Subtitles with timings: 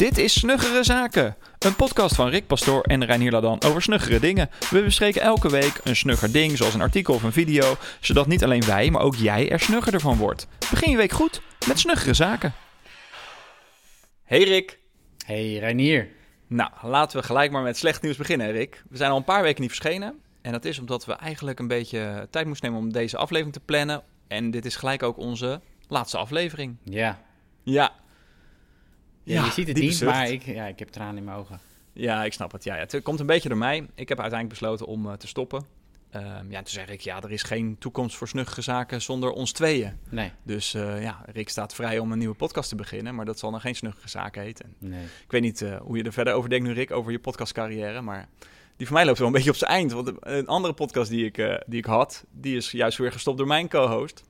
[0.00, 4.50] Dit is Snuggere Zaken, een podcast van Rick Pastoor en Reinier Ladan over snuggere dingen.
[4.70, 8.44] We bespreken elke week een snugger ding, zoals een artikel of een video, zodat niet
[8.44, 10.46] alleen wij, maar ook jij er snuggerder van wordt.
[10.70, 12.52] Begin je week goed met Snuggere Zaken.
[14.24, 14.78] Hey Rick.
[15.26, 16.08] Hey Reinier.
[16.46, 18.82] Nou, laten we gelijk maar met slecht nieuws beginnen, Rick.
[18.88, 20.20] We zijn al een paar weken niet verschenen.
[20.42, 23.64] En dat is omdat we eigenlijk een beetje tijd moesten nemen om deze aflevering te
[23.64, 24.02] plannen.
[24.28, 26.76] En dit is gelijk ook onze laatste aflevering.
[26.84, 27.22] Ja.
[27.62, 27.99] Ja.
[29.22, 30.12] Ja, je ziet het niet, zucht.
[30.12, 31.60] maar ik, ja, ik heb tranen in mijn ogen.
[31.92, 32.64] Ja, ik snap het.
[32.64, 33.76] Ja, ja, het komt een beetje door mij.
[33.94, 35.64] Ik heb uiteindelijk besloten om eh, te stoppen.
[36.10, 39.52] Ehm, ja, toen zeg ik, ja, er is geen toekomst voor snuggere zaken zonder ons
[39.52, 39.96] tweeën.
[40.08, 43.38] Nee, Dus eh, ja, Rick staat vrij om een nieuwe podcast te beginnen, maar dat
[43.38, 44.74] zal nog geen snuggere zaken heten.
[44.78, 45.04] nee.
[45.04, 48.00] Ik weet niet eh, hoe je er verder over denkt nu, Rick, over je podcastcarrière,
[48.00, 48.28] maar
[48.80, 49.92] die van mij loopt wel een beetje op zijn eind.
[49.92, 53.38] Want een andere podcast die ik, eh, die ik had, die is juist weer gestopt
[53.38, 54.22] door mijn co-host.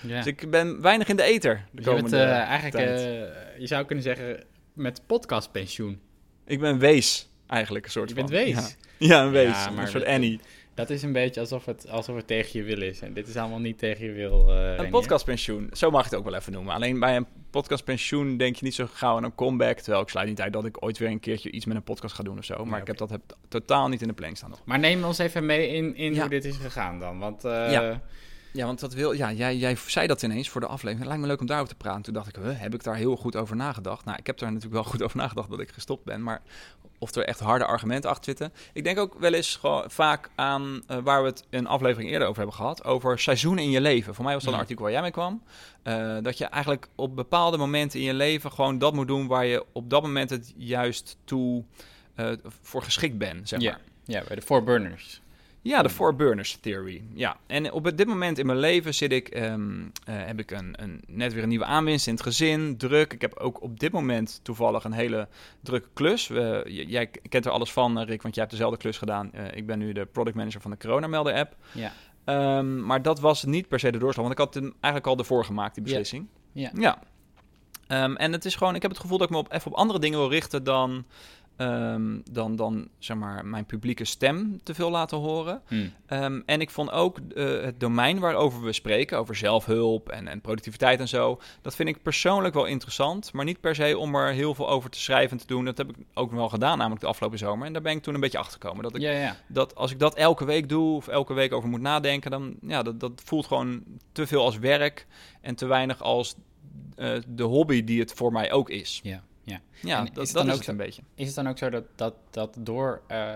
[0.00, 0.16] Ja.
[0.16, 3.58] Dus ik ben weinig in de ether de Dus je bent komende eh, eigenlijk, eh,
[3.58, 6.00] je zou kunnen zeggen, met podcastpensioen.
[6.46, 8.26] Ik ben wees, eigenlijk, een soort Je van.
[8.26, 8.76] bent wees.
[8.98, 10.40] Ja, ja een wees, Ja, maar een soort Annie.
[10.76, 13.00] Dat is een beetje alsof het, alsof het tegen je wil is.
[13.00, 16.18] En dit is allemaal niet tegen je wil, eh Een podcastpensioen, zo mag je het
[16.18, 16.74] ook wel even noemen.
[16.74, 19.78] Alleen bij een podcastpensioen denk je niet zo gauw aan een comeback.
[19.78, 22.14] Terwijl ik sluit niet uit dat ik ooit weer een keertje iets met een podcast
[22.14, 22.64] ga doen of zo.
[22.64, 24.60] Maar Ja, ik heb dat heb totaal niet in de planning staan nog.
[24.64, 26.20] Maar neem ons even mee in, in Ja.
[26.20, 27.18] hoe dit is gegaan dan.
[27.18, 28.00] Want eh, Ja.
[28.52, 30.98] Ja, want dat wil, ja, jij, jij zei dat ineens voor de aflevering.
[30.98, 32.02] Het lijkt me leuk om daarover te praten.
[32.02, 34.04] Toen dacht ik, huh, heb ik daar heel goed over nagedacht?
[34.04, 36.22] Nou, ik heb daar natuurlijk wel goed over nagedacht dat ik gestopt ben.
[36.22, 36.42] Maar
[36.98, 38.52] of er echt harde argumenten achter zitten.
[38.72, 42.26] Ik denk ook wel eens gewoon vaak aan eh, waar we het een aflevering eerder
[42.28, 42.84] over hebben gehad.
[42.84, 44.14] Over seizoenen in je leven.
[44.14, 44.62] Voor mij was dat een Ja.
[44.62, 45.42] artikel waar jij mee kwam.
[45.82, 49.46] Eh, dat je eigenlijk op bepaalde momenten in je leven gewoon dat moet doen waar
[49.46, 51.64] je op dat moment het juist toe
[52.14, 52.30] eh,
[52.62, 53.70] voor geschikt bent, zeg Ja.
[53.70, 53.80] maar.
[54.04, 55.20] ja, bij de Four Burners.
[55.66, 57.02] Ja, de Four Burners Theory.
[57.14, 60.74] Ja, en op dit moment in mijn leven zit ik, ehm, eh, heb ik een,
[60.82, 63.12] een, net weer een nieuwe aanwinst in het gezin, druk.
[63.12, 65.28] Ik heb ook op dit moment toevallig een hele
[65.60, 66.28] drukke klus.
[66.28, 69.32] We, jij kent er alles van, eh, Rick, want jij hebt dezelfde klus gedaan.
[69.32, 71.56] Eh, ik ben nu de product manager van de Coronamelder-app.
[71.72, 71.92] Ja.
[72.24, 75.18] Ehm, maar dat was niet per se de doorslag, want ik had hem eigenlijk al
[75.18, 76.26] ervoor gemaakt, die beslissing.
[76.52, 76.70] Ja.
[76.74, 76.98] Ja.
[77.86, 79.76] Ehm, en het is gewoon, ik heb het gevoel dat ik me op, even op
[79.76, 81.04] andere dingen wil richten dan,
[81.56, 85.62] ehm, dan, dan zeg maar, mijn publieke stem te veel laten horen.
[85.66, 85.88] Hm.
[86.06, 90.40] Ehm, en ik vond ook eh, het domein waarover we spreken, over zelfhulp en, en
[90.40, 94.32] productiviteit en zo, dat vind ik persoonlijk wel interessant, maar niet per se om er
[94.32, 95.64] heel veel over te schrijven en te doen.
[95.64, 97.66] Dat heb ik ook wel gedaan, namelijk de afgelopen zomer.
[97.66, 98.82] En daar ben ik toen een beetje achter gekomen.
[98.82, 99.36] Dat, ik, Ja, ja.
[99.46, 102.82] dat als ik dat elke week doe of elke week over moet nadenken, dan ja,
[102.82, 105.06] dat, dat voelt gewoon te veel als werk
[105.40, 106.34] en te weinig als
[106.96, 109.00] eh, de hobby die het voor mij ook is.
[109.02, 109.60] ja, ja.
[109.82, 111.02] Ja, En dat, is dat het dan is ook het zo- een beetje.
[111.14, 113.34] Is het dan ook zo dat, dat, dat door eh,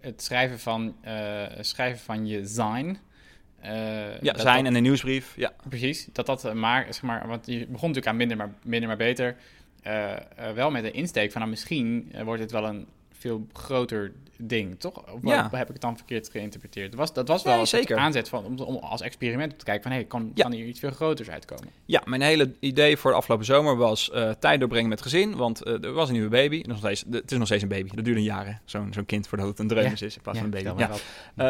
[0.00, 2.98] het schrijven van, eh, schrijven van je zijn...
[3.60, 5.32] eh, Ja, zijn en een nieuwsbrief.
[5.36, 8.88] Ja, Precies, dat dat maar, zeg maar, want je begon natuurlijk aan minder maar, minder
[8.88, 9.36] maar beter.
[10.54, 14.12] wel met een insteek van, nou, misschien wordt dit wel een veel groter
[14.48, 15.12] ding, toch?
[15.12, 15.48] Of Ja.
[15.52, 16.90] heb ik het dan verkeerd geïnterpreteerd?
[16.90, 17.96] Dat was, dat was Nee, wel een soort zeker.
[18.02, 20.42] aanzet van, om, om als experiment te kijken van, hey, kan, Ja.
[20.42, 21.68] kan hier iets veel groters uitkomen?
[21.86, 25.36] Ja, mijn hele idee voor de afgelopen zomer was eh, tijd doorbrengen met gezin.
[25.36, 26.62] Want eh, er was een nieuwe baby.
[26.66, 27.90] Nog steeds, het is nog steeds een baby.
[27.94, 28.52] Dat duurt een jaar, hè.
[28.64, 30.80] Zo'n zo'n kind voordat het een dreumes is in plaats van een baby.
[30.80, 30.90] Ja.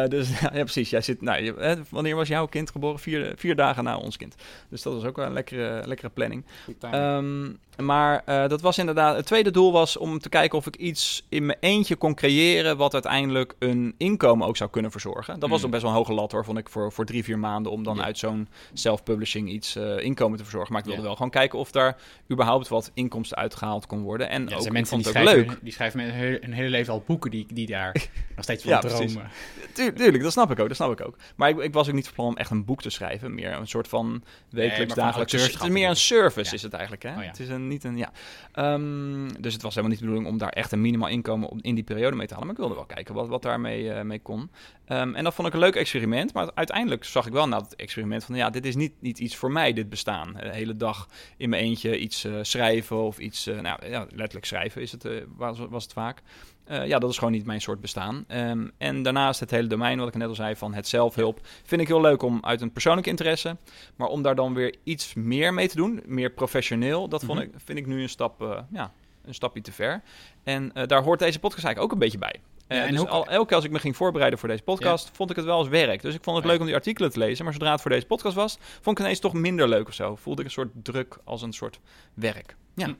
[0.03, 0.89] Eh, dus ja, precies.
[0.89, 2.99] Jij zit, nou, je- wanneer was jouw kind geboren?
[2.99, 4.35] Vier, vier dagen na ons kind.
[4.69, 6.45] Dus dat was ook wel een lekkere, lekkere planning.
[6.79, 9.15] Ehm, maar dat was inderdaad.
[9.15, 12.77] Het tweede doel was om te kijken of ik iets in mijn eentje kon creëren.
[12.83, 15.39] Wat uiteindelijk een inkomen ook zou kunnen verzorgen.
[15.39, 17.39] Dat was ook best wel een hoge lat hoor, vond ik voor, voor drie, vier
[17.39, 17.71] maanden.
[17.71, 20.71] om dan uit zo'n self-publishing iets eh, inkomen te verzorgen.
[20.73, 21.97] Maar ik wilde wel gewoon kijken of daar
[22.31, 24.29] überhaupt wat inkomsten uitgehaald kon worden.
[24.29, 25.59] En ja, ook, zijn mensen die het schrijven, leuk.
[25.61, 27.91] die schrijven met een hele, een hele leven al boeken die, die daar
[28.35, 29.29] nog steeds van Ja, dromen.
[29.73, 30.67] tuurlijk, dat snap ik ook.
[30.67, 31.15] Dat snap ik ook.
[31.35, 33.35] Maar ik, ik was ook niet van plan om echt een boek te schrijven.
[33.35, 35.31] Meer een soort van wekelijks van dagelijks.
[35.31, 36.55] Het auteurschap is meer een service, Ja.
[36.55, 37.03] is het eigenlijk.
[37.03, 37.15] Hè?
[37.15, 37.27] Oh ja.
[37.27, 37.97] Het is een, niet een.
[37.97, 38.11] Ja.
[38.51, 41.59] Ehm, dus het was helemaal niet de bedoeling om daar echt een minimaal inkomen op,
[41.61, 42.47] in die periode mee te halen.
[42.47, 44.49] Maar ik wilde wel kijken wat, wat daarmee eh, mee kon.
[44.85, 46.33] Ehm, en dat vond ik een leuk experiment.
[46.33, 49.35] Maar uiteindelijk zag ik wel na het experiment van ja, dit is niet, niet iets
[49.35, 50.33] voor mij, dit bestaan.
[50.33, 51.07] De hele dag
[51.37, 53.47] in mijn eentje iets eh, schrijven of iets.
[53.47, 56.21] eh, nou ja, letterlijk schrijven is het, eh, was, was het vaak.
[56.63, 58.23] Eh, ja, dat is gewoon niet mijn soort bestaan.
[58.27, 61.81] Ehm, en daarnaast het hele domein, wat ik net al zei, van het zelfhulp, vind
[61.81, 63.57] ik heel leuk om uit een persoonlijke interesse.
[63.95, 67.47] Maar om daar dan weer iets meer mee te doen, meer professioneel, dat vond Mhm.
[67.47, 68.93] ik, vind ik nu een stap, eh, ja,
[69.25, 70.01] een stapje te ver.
[70.43, 72.41] En eh, daar hoort deze podcast eigenlijk ook een beetje bij.
[72.67, 75.09] Eh, Ja, en dus al, elke keer als ik me ging voorbereiden voor deze podcast,
[75.13, 76.01] vond ik het wel als werk.
[76.01, 77.43] Dus ik vond het leuk om die artikelen te lezen.
[77.43, 79.93] Maar zodra het voor deze podcast was, vond ik het ineens toch minder leuk of
[79.93, 80.15] zo.
[80.15, 81.79] Voelde ik een soort druk als een soort
[82.13, 82.55] werk.
[82.75, 82.85] Ja.
[82.85, 82.93] Hm.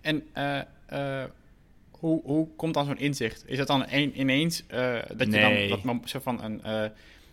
[0.00, 0.58] En eh,
[1.22, 1.28] eh,
[1.90, 3.42] hoe, hoe komt dan zo'n inzicht?
[3.46, 6.62] Is dat dan een, ineens dat je dan dat zo van een,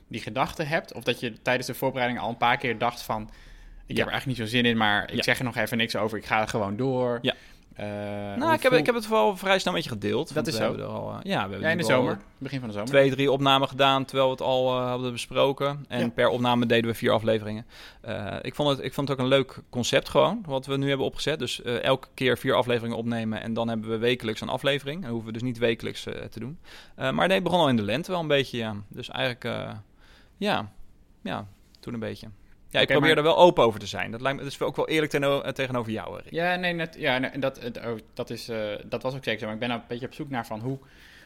[0.08, 0.94] die gedachte hebt?
[0.94, 3.22] Of dat je tijdens de voorbereiding al een paar keer dacht van...
[3.22, 3.96] ik Ja.
[3.96, 6.18] heb er eigenlijk niet zo zin in, maar ik zeg er nog even niks over.
[6.18, 7.20] Ik ga er gewoon door.
[7.22, 7.36] Ja.
[7.80, 7.86] Uh,
[8.36, 10.34] nou, ik heb, ik heb het vooral vrij snel met je gedeeld.
[10.34, 10.76] Dat is zo.
[10.76, 12.20] Al, uh, ja, we hebben ja, in de zomer.
[12.38, 12.90] Begin van de zomer.
[12.90, 15.86] Twee, drie opnamen gedaan, terwijl we het al uh, hadden besproken.
[15.88, 16.10] En Ja.
[16.10, 17.66] per opname deden we vier afleveringen.
[18.42, 21.06] Ik, vond het, ik vond het ook een leuk concept gewoon, wat we nu hebben
[21.06, 21.40] opgezet.
[21.40, 25.04] Dus elke keer vier afleveringen opnemen en dan hebben we wekelijks een aflevering.
[25.04, 26.60] En hoeven we dus niet wekelijks te doen.
[26.96, 28.76] Maar nee, begon al in de lente wel een beetje, ja.
[28.88, 29.74] Dus eigenlijk,
[30.38, 30.72] ja,
[31.22, 31.48] ja,
[31.80, 32.28] toen een beetje.
[32.70, 34.12] Ja, ik probeer maar- er wel open over te zijn.
[34.12, 36.22] Dat, lijkt me, dat is ook wel eerlijk eh, tegenover jou.
[36.30, 39.46] Ja, nee, net, ja dat, oh, dat, is, eh, dat was ook zeker zo.
[39.46, 40.78] Maar ik ben nou een beetje op zoek naar van hoe,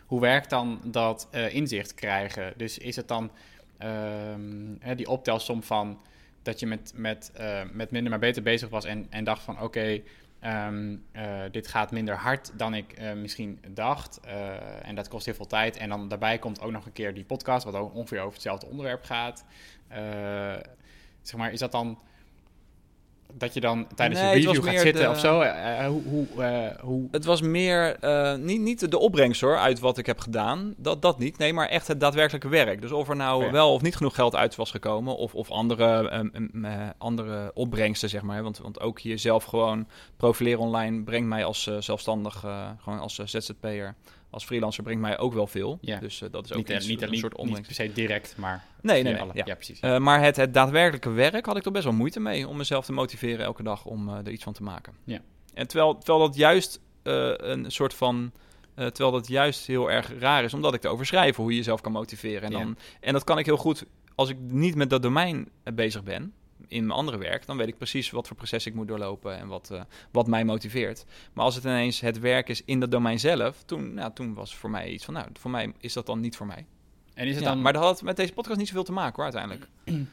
[0.06, 2.54] hoe werkt dan dat eh, inzicht krijgen?
[2.58, 3.32] Dus is het dan
[3.78, 6.00] ehm, hè, die optelsom van
[6.42, 7.32] dat je met, met,
[7.72, 10.02] met minder maar beter bezig was en, en dacht van oké,
[10.40, 14.20] ehm, eh, dit gaat minder hard dan ik misschien dacht.
[14.82, 15.78] en dat kost heel veel tijd.
[15.78, 18.68] En dan daarbij komt ook nog een keer die podcast, wat ook ongeveer over hetzelfde
[18.68, 19.46] onderwerp gaat.
[21.24, 21.98] Zeg maar, is dat dan
[23.38, 25.42] dat je dan tijdens Nee, was review gaat zitten de- of zo?
[25.42, 27.08] Eh, eh, hoe, hoe, eh, hoe...
[27.12, 27.98] Het was meer,
[28.40, 30.74] niet, niet de opbrengst hoor, uit wat ik heb gedaan.
[30.78, 31.38] Dat, dat niet.
[31.38, 32.82] Nee, maar echt het daadwerkelijke werk.
[32.82, 35.16] Dus of er nou wel of niet genoeg geld uit was gekomen.
[35.16, 38.44] Of, of andere, ehm, ehm, eh, andere opbrengsten, zeg maar.
[38.44, 39.88] Want, want ook jezelf gewoon
[40.18, 42.40] profileren online brengt mij als zelfstandig,
[42.84, 43.96] gewoon als ZZP'er,
[44.34, 45.78] als freelancer brengt mij ook wel veel.
[45.82, 46.00] Ja.
[46.00, 47.76] Dus eh, dat is ook niet, iets, niet, een niet, soort niet opbrengst.
[47.76, 49.26] per se direct, maar Nee, nee, nee.
[49.34, 49.42] ja.
[49.46, 49.80] ja, precies.
[49.80, 52.86] Eh, maar het, het daadwerkelijke werk had ik er best wel moeite mee om mezelf
[52.86, 54.94] te motiveren elke dag om eh, er iets van te maken.
[55.04, 55.20] Ja.
[55.54, 58.32] En terwijl, terwijl dat juist eh, een soort van.
[58.76, 61.82] eh, terwijl dat juist heel erg raar is, omdat ik erover schrijf hoe je jezelf
[61.82, 62.42] kan motiveren.
[62.42, 62.58] En, Ja.
[62.58, 66.04] dan, en dat kan ik heel goed als ik niet met dat domein eh, bezig
[66.04, 66.34] ben.
[66.68, 69.48] In mijn andere werk, dan weet ik precies wat voor proces ik moet doorlopen en
[69.48, 69.82] wat, eh,
[70.12, 71.06] wat mij motiveert.
[71.34, 74.56] Maar als het ineens het werk is in dat domein zelf, toen, nou, toen was
[74.56, 76.66] voor mij iets van, nou, voor mij is dat dan niet voor mij.
[77.14, 77.62] En is het Ja, dan...
[77.62, 79.68] Maar dat had met deze podcast niet zoveel te maken hoor, uiteindelijk.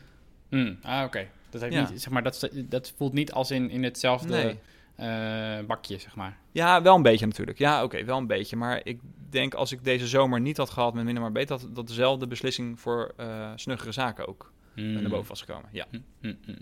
[0.49, 1.29] Hmm, ah, oké.
[1.50, 1.91] Dat, heeft Ja.
[1.91, 4.58] niet, zeg maar, dat, dat voelt niet als in, in hetzelfde Nee.
[4.97, 6.38] eh, bakje, zeg maar.
[6.52, 7.58] Ja, wel een beetje natuurlijk.
[7.58, 8.56] Ja, oké, wel een beetje.
[8.56, 9.00] Maar ik
[9.31, 12.26] denk als ik deze zomer niet had gehad met minder maar beter, dat, dat dezelfde
[12.26, 14.93] beslissing voor eh snuggere zaken ook Hmm.
[14.93, 15.69] naar boven was gekomen.
[15.72, 15.87] Ja.
[15.90, 16.58] Hmm, hmm, hmm.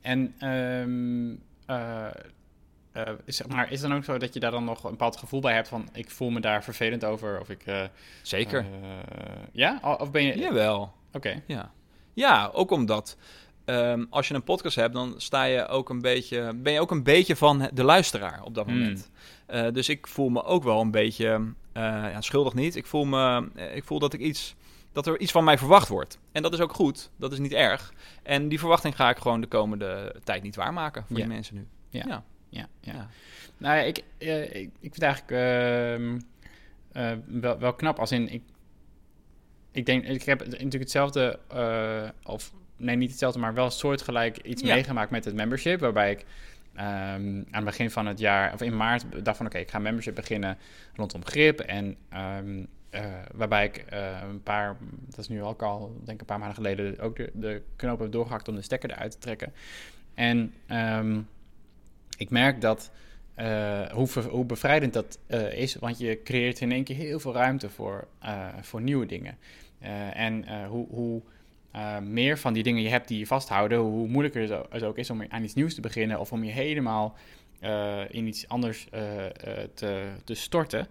[0.00, 0.34] En
[1.66, 2.06] eh,
[2.92, 5.16] eh, zeg maar, is het dan ook zo dat je daar dan nog een bepaald
[5.16, 7.62] gevoel bij hebt van ik voel me daar vervelend over of ik...
[7.66, 7.82] eh,
[8.22, 8.58] Zeker.
[8.60, 8.66] eh,
[9.52, 9.80] ja?
[9.98, 10.38] Of ben je...
[10.38, 10.92] Jawel.
[11.12, 11.42] Oké.
[11.46, 11.72] Ja.
[12.14, 13.16] ja, ook omdat
[13.64, 16.90] ehm, als je een podcast hebt, dan sta je ook een beetje, ben je ook
[16.90, 19.10] een beetje van de luisteraar op dat moment.
[19.46, 22.76] Eh, dus ik voel me ook wel een beetje ja, schuldig niet.
[22.76, 24.54] Ik voel, me, ik voel dat ik iets,
[24.96, 26.18] dat er iets van mij verwacht wordt.
[26.32, 27.10] En dat is ook goed.
[27.16, 27.92] Dat is niet erg.
[28.22, 31.22] En die verwachting ga ik gewoon de komende tijd niet waarmaken voor Ja.
[31.24, 31.66] die mensen nu.
[31.88, 32.04] Ja.
[32.08, 32.24] Ja.
[32.48, 32.92] Ja, ja.
[32.92, 33.08] Ja.
[33.58, 35.32] Nou ja, ik, eh, ik, ik vind eigenlijk
[36.92, 37.98] eh, wel, wel knap.
[37.98, 38.42] Als in, ik,
[39.72, 44.62] ik denk, ik heb natuurlijk hetzelfde, eh, of nee, niet hetzelfde, maar wel soortgelijk iets
[44.62, 44.74] Ja.
[44.74, 45.80] meegemaakt met het membership.
[45.80, 46.24] Waarbij ik
[46.74, 49.78] ehm, aan het begin van het jaar, of in maart, dacht van oké, ik ga
[49.78, 50.58] membership beginnen
[50.94, 51.60] rondom grip.
[51.60, 52.64] En ehm, eh,
[53.34, 54.76] waarbij ik eh, een paar,
[55.08, 58.12] dat is nu ook al, denk een paar maanden geleden, ook de, de knoop heb
[58.12, 59.52] doorgehakt om de stekker eruit te trekken.
[60.14, 61.20] En ehm,
[62.16, 62.90] ik merk dat
[63.34, 67.32] eh, hoe, hoe bevrijdend dat eh, is, want je creëert in één keer heel veel
[67.32, 69.38] ruimte voor, eh, voor nieuwe dingen.
[69.78, 71.22] Eh, en eh, hoe, hoe
[71.70, 75.10] eh, meer van die dingen je hebt die je vasthouden, hoe moeilijker het ook is
[75.10, 77.16] om aan iets nieuws te beginnen of om je helemaal
[77.60, 79.32] eh, in iets anders eh, eh,
[79.74, 80.86] te, te storten.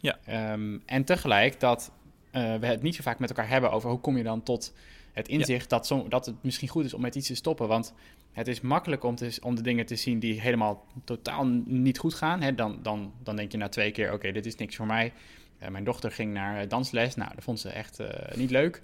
[0.00, 0.18] Ja.
[0.24, 1.92] Ehm, en tegelijk dat
[2.30, 4.74] eh, we het niet zo vaak met elkaar hebben over hoe kom je dan tot
[5.12, 7.68] het inzicht dat, dat het misschien goed is om met iets te stoppen.
[7.68, 7.94] Want
[8.32, 12.14] het is makkelijk om, te, om de dingen te zien die helemaal totaal niet goed
[12.14, 12.40] gaan.
[12.42, 12.54] Hè?
[12.54, 15.12] Dan, dan, dan denk je na twee keer, oké, dit is niks voor mij.
[15.58, 17.14] Eh, mijn dochter ging naar eh, dansles.
[17.14, 17.98] Nou, dat vond ze echt
[18.34, 18.82] niet leuk.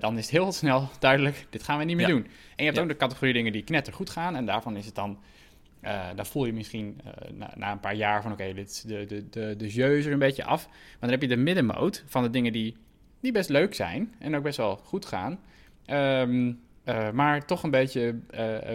[0.00, 2.12] Dan is het heel snel duidelijk, dit gaan we niet meer Ja.
[2.14, 2.24] doen.
[2.24, 2.82] En je hebt Ja.
[2.82, 4.36] ook de categorie dingen die knettergoed gaan.
[4.36, 5.18] En daarvan is het dan...
[5.80, 8.32] eh daar voel je misschien eh, na, na een paar jaar van...
[8.32, 10.66] oké, dit is de, de, de, de jeu is er een beetje af.
[10.68, 12.76] Maar dan heb je de middenmoot van de dingen die,
[13.20, 14.14] die best leuk zijn...
[14.18, 15.40] en ook best wel goed gaan...
[15.86, 16.52] Ehm,
[16.84, 18.14] eh, maar toch een beetje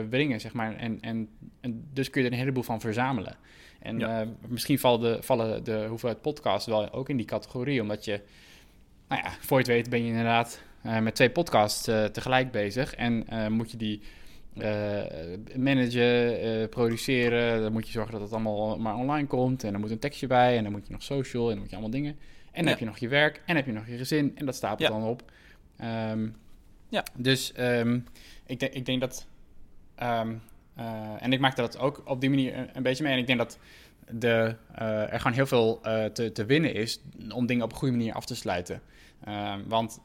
[0.10, 0.76] wringen, zeg maar.
[0.76, 1.30] En, en,
[1.62, 3.36] en dus kun je er een heleboel van verzamelen.
[3.80, 4.26] En Ja.
[4.48, 7.82] misschien vallen de, vallen de hoeveelheid podcasts wel ook in die categorie.
[7.82, 8.22] Omdat je,
[9.08, 10.62] nou ja, voor je het weet ben je inderdaad
[11.02, 12.96] met twee podcasts tegelijk bezig.
[12.96, 14.02] En moet je die
[14.58, 17.62] eh, managen, eh, produceren.
[17.62, 19.64] Dan moet je zorgen dat het allemaal maar online komt.
[19.64, 20.58] En dan moet een tekstje bij.
[20.58, 21.44] En dan moet je nog social.
[21.44, 22.12] En dan moet je allemaal dingen.
[22.12, 22.18] En
[22.54, 22.70] dan Ja.
[22.70, 23.42] heb je nog je werk.
[23.46, 24.32] En heb je nog je gezin.
[24.36, 24.90] En dat stapelt Ja.
[24.90, 25.32] dan op.
[25.78, 26.28] Ehm,
[26.90, 27.04] Ja.
[27.18, 28.00] Dus ehm,
[28.46, 29.28] ik, denk, ik denk dat...
[29.96, 30.34] ehm,
[30.76, 33.14] eh, en ik maakte dat ook op die manier een, een beetje mee.
[33.14, 33.58] En ik denk dat
[34.12, 34.56] de,
[35.10, 35.80] er gewoon heel veel
[36.14, 37.02] te, te winnen is
[37.34, 38.82] om dingen op een goede manier af te sluiten.
[39.68, 40.00] Want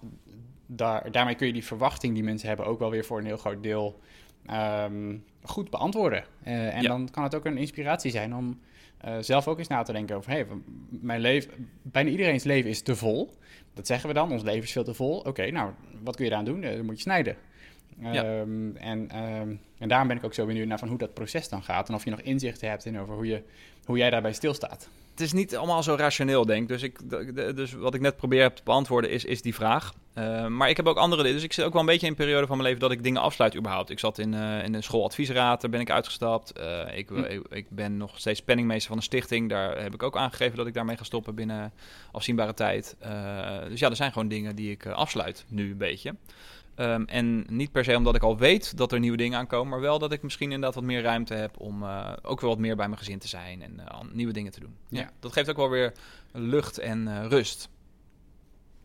[0.67, 3.37] daar, daarmee kun je die verwachting die mensen hebben ook wel weer voor een heel
[3.37, 4.01] groot deel
[4.47, 6.25] ehm, goed beantwoorden.
[6.43, 6.89] Eh, en Ja.
[6.89, 8.59] dan kan het ook een inspiratie zijn om
[8.99, 10.31] eh, zelf ook eens na te denken over...
[10.31, 10.47] Hey,
[10.89, 11.51] mijn leven,
[11.83, 13.31] bijna iedereen's leven is te vol.
[13.75, 15.19] Dat zeggen we dan, ons leven is veel te vol.
[15.19, 16.63] Oké, nou, wat kun je eraan doen?
[16.63, 17.37] Eh, dan moet je snijden.
[18.01, 18.13] Ja.
[18.25, 21.49] Ehm, en, ehm, en daarom ben ik ook zo benieuwd naar van hoe dat proces
[21.49, 21.89] dan gaat.
[21.89, 23.43] En of je nog inzichten hebt in over hoe, je,
[23.85, 24.89] hoe jij daarbij stilstaat.
[25.19, 26.69] Het is niet allemaal zo rationeel, denk ik.
[26.69, 27.11] Dus, ik,
[27.57, 29.95] dus wat ik net probeer te beantwoorden is, is die vraag.
[30.13, 31.37] Eh, maar ik heb ook andere dingen.
[31.37, 33.03] Dus ik zit ook wel een beetje in een periode van mijn leven dat ik
[33.03, 33.91] dingen afsluit überhaupt.
[33.91, 36.53] Ik zat in, eh, in een schooladviesraad, daar ben ik uitgestapt.
[36.53, 37.19] Eh, ik, Hm.
[37.19, 39.49] ik, ik ben nog steeds penningmeester van een stichting.
[39.49, 41.73] Daar heb ik ook aangegeven dat ik daarmee ga stoppen binnen
[42.13, 42.97] afzienbare tijd.
[43.69, 46.15] Dus ja, er zijn gewoon dingen die ik afsluit nu een beetje.
[46.79, 49.81] Ehm, en niet per se omdat ik al weet dat er nieuwe dingen aankomen, maar
[49.81, 52.77] wel dat ik misschien inderdaad wat meer ruimte heb om eh, ook wel wat meer
[52.77, 54.77] bij mijn gezin te zijn en eh, nieuwe dingen te doen.
[54.89, 55.01] Ja.
[55.01, 55.11] Ja.
[55.21, 55.93] dat geeft ook wel weer
[56.33, 57.69] lucht en eh, rust.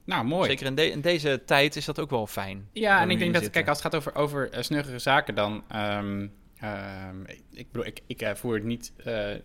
[0.06, 0.50] Nou, mooi.
[0.50, 2.68] Zeker in, de- in deze tijd is dat ook wel fijn.
[2.72, 5.64] Ja, en ik denk dat, kijk, als het gaat over, over snuggere zaken, dan.
[5.68, 7.22] ehm, ehm,
[7.52, 8.94] ik, bedoel, ik, ik voer het niet,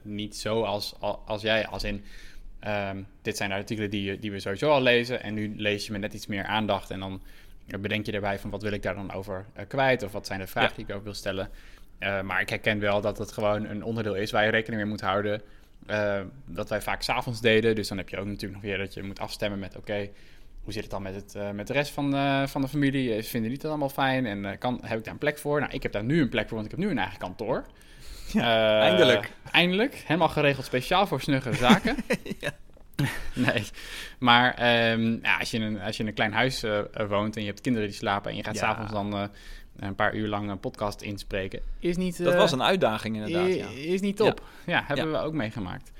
[0.02, 2.04] niet zo als, al- als jij, als in.
[3.22, 5.22] dit zijn de artikelen die, die we sowieso al lezen.
[5.22, 6.90] En nu lees je met net iets meer aandacht.
[6.90, 7.22] En dan
[7.80, 10.02] bedenk je erbij van wat wil ik daar dan over eh, kwijt?
[10.02, 10.76] Of wat zijn de vragen Ja.
[10.76, 11.50] die ik over wil stellen?
[11.98, 14.90] Eh, maar ik herken wel dat het gewoon een onderdeel is waar je rekening mee
[14.90, 15.42] moet houden.
[15.86, 17.74] Eh, dat wij vaak s'avonds deden.
[17.74, 20.08] Dus dan heb je ook natuurlijk nog weer dat je moet afstemmen met: oké,
[20.62, 23.22] hoe zit het dan met, het, met de rest van, de- van de familie?
[23.22, 24.26] Vinden die het allemaal fijn?
[24.26, 25.60] En kan, heb ik daar een plek voor?
[25.60, 27.64] Nou, ik heb daar nu een plek voor, want ik heb nu een eigen kantoor.
[28.34, 29.30] Eindelijk.
[29.52, 29.94] Eindelijk.
[30.06, 31.96] Helemaal geregeld speciaal voor snuggere zaken.
[32.40, 32.50] Ja.
[33.34, 33.64] Nee,
[34.18, 37.08] maar ehm, ja, als, je in een, als je in een klein huis eh, eh,
[37.08, 38.60] woont en je hebt kinderen die slapen en je gaat Ja.
[38.60, 39.22] s'avonds dan eh,
[39.76, 42.24] een paar uur lang een podcast inspreken, is niet...
[42.24, 43.54] Dat was een uitdaging inderdaad.
[43.54, 43.66] Ja.
[43.68, 44.42] Is niet top.
[44.66, 45.12] Ja, hebben Ja.
[45.20, 45.92] we ook meegemaakt.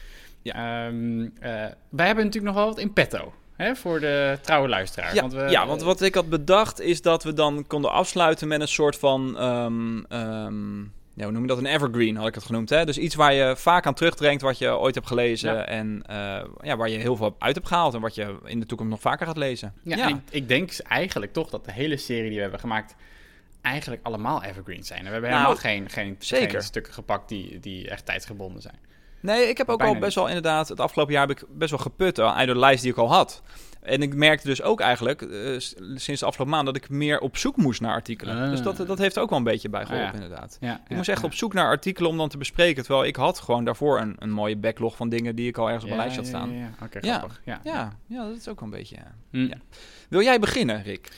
[0.43, 1.50] Ehm, eh,
[1.88, 3.33] wij hebben natuurlijk nog wel wat in petto.
[3.57, 5.14] Hè, voor de trouwe luisteraar.
[5.14, 8.49] Ja, want we, ja, want wat ik had bedacht is dat we dan konden afsluiten
[8.49, 9.38] met een soort van.
[9.38, 10.81] ehm, ehm,
[11.18, 11.58] ja, hoe noem je dat?
[11.58, 12.68] Een evergreen had ik het genoemd.
[12.70, 12.84] Hè?
[12.84, 15.54] Dus iets waar je vaak aan terugdenkt wat je ooit hebt gelezen.
[15.54, 15.64] Ja.
[15.64, 17.94] En eh, ja, waar je heel veel uit hebt gehaald.
[17.94, 19.72] En wat je in de toekomst nog vaker gaat lezen.
[19.82, 22.94] Ja, Ik, ik denk eigenlijk toch dat de hele serie die we hebben gemaakt
[23.62, 24.98] eigenlijk allemaal evergreens zijn.
[25.00, 26.50] En we hebben Nou, helemaal geen, geen, zeker.
[26.50, 28.78] geen stukken gepakt die, die echt tijdsgebonden zijn.
[29.20, 31.70] Nee, ik heb ook Bijna al best wel inderdaad, het afgelopen jaar heb ik best
[31.70, 33.42] wel geput uit de lijst die ik al had.
[33.82, 35.58] En ik merkte dus ook eigenlijk, eh,
[35.94, 38.42] sinds de afgelopen maand, dat ik meer op zoek moest naar artikelen.
[38.42, 38.50] Ah.
[38.50, 40.22] Dus dat, dat heeft ook wel een beetje bij geholpen, Ah, ja.
[40.22, 40.56] inderdaad.
[40.60, 42.82] Ja, Ik moest echt op zoek naar artikelen om dan te bespreken.
[42.84, 45.84] Terwijl ik had gewoon daarvoor een, een mooie backlog van dingen die ik al ergens
[45.84, 46.52] op mijn lijst had staan.
[46.52, 46.70] Ja,
[47.00, 47.40] grappig.
[47.44, 47.60] Ja.
[47.64, 48.96] Ja, ja, dat is ook wel een beetje...
[48.96, 49.12] ja.
[49.40, 49.56] Ja.
[50.08, 51.08] Wil jij beginnen, Rick?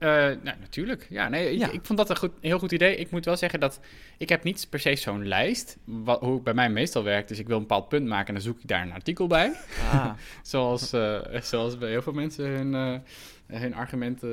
[0.00, 0.08] Eh,
[0.42, 1.06] nou, natuurlijk.
[1.10, 1.70] Ja, nee, ik, Ja.
[1.70, 2.96] ik vond dat een, goed, een heel goed idee.
[2.96, 3.80] Ik moet wel zeggen dat
[4.18, 5.76] ik heb niet per se zo'n lijst.
[5.84, 8.34] Wat, hoe het bij mij meestal werkt, dus ik wil een bepaald punt maken en
[8.34, 9.52] dan zoek ik daar een artikel bij.
[9.92, 10.10] Ah,
[10.42, 14.28] Zoals, eh, zoals bij heel veel mensen hun, eh, hun argumenten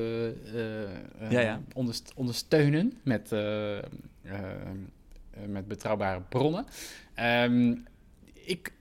[1.30, 1.62] Ja, ja.
[1.74, 3.32] onderst- ondersteunen met,
[5.48, 6.66] met betrouwbare bronnen.
[7.14, 7.76] Ehm,
[8.34, 8.72] ik,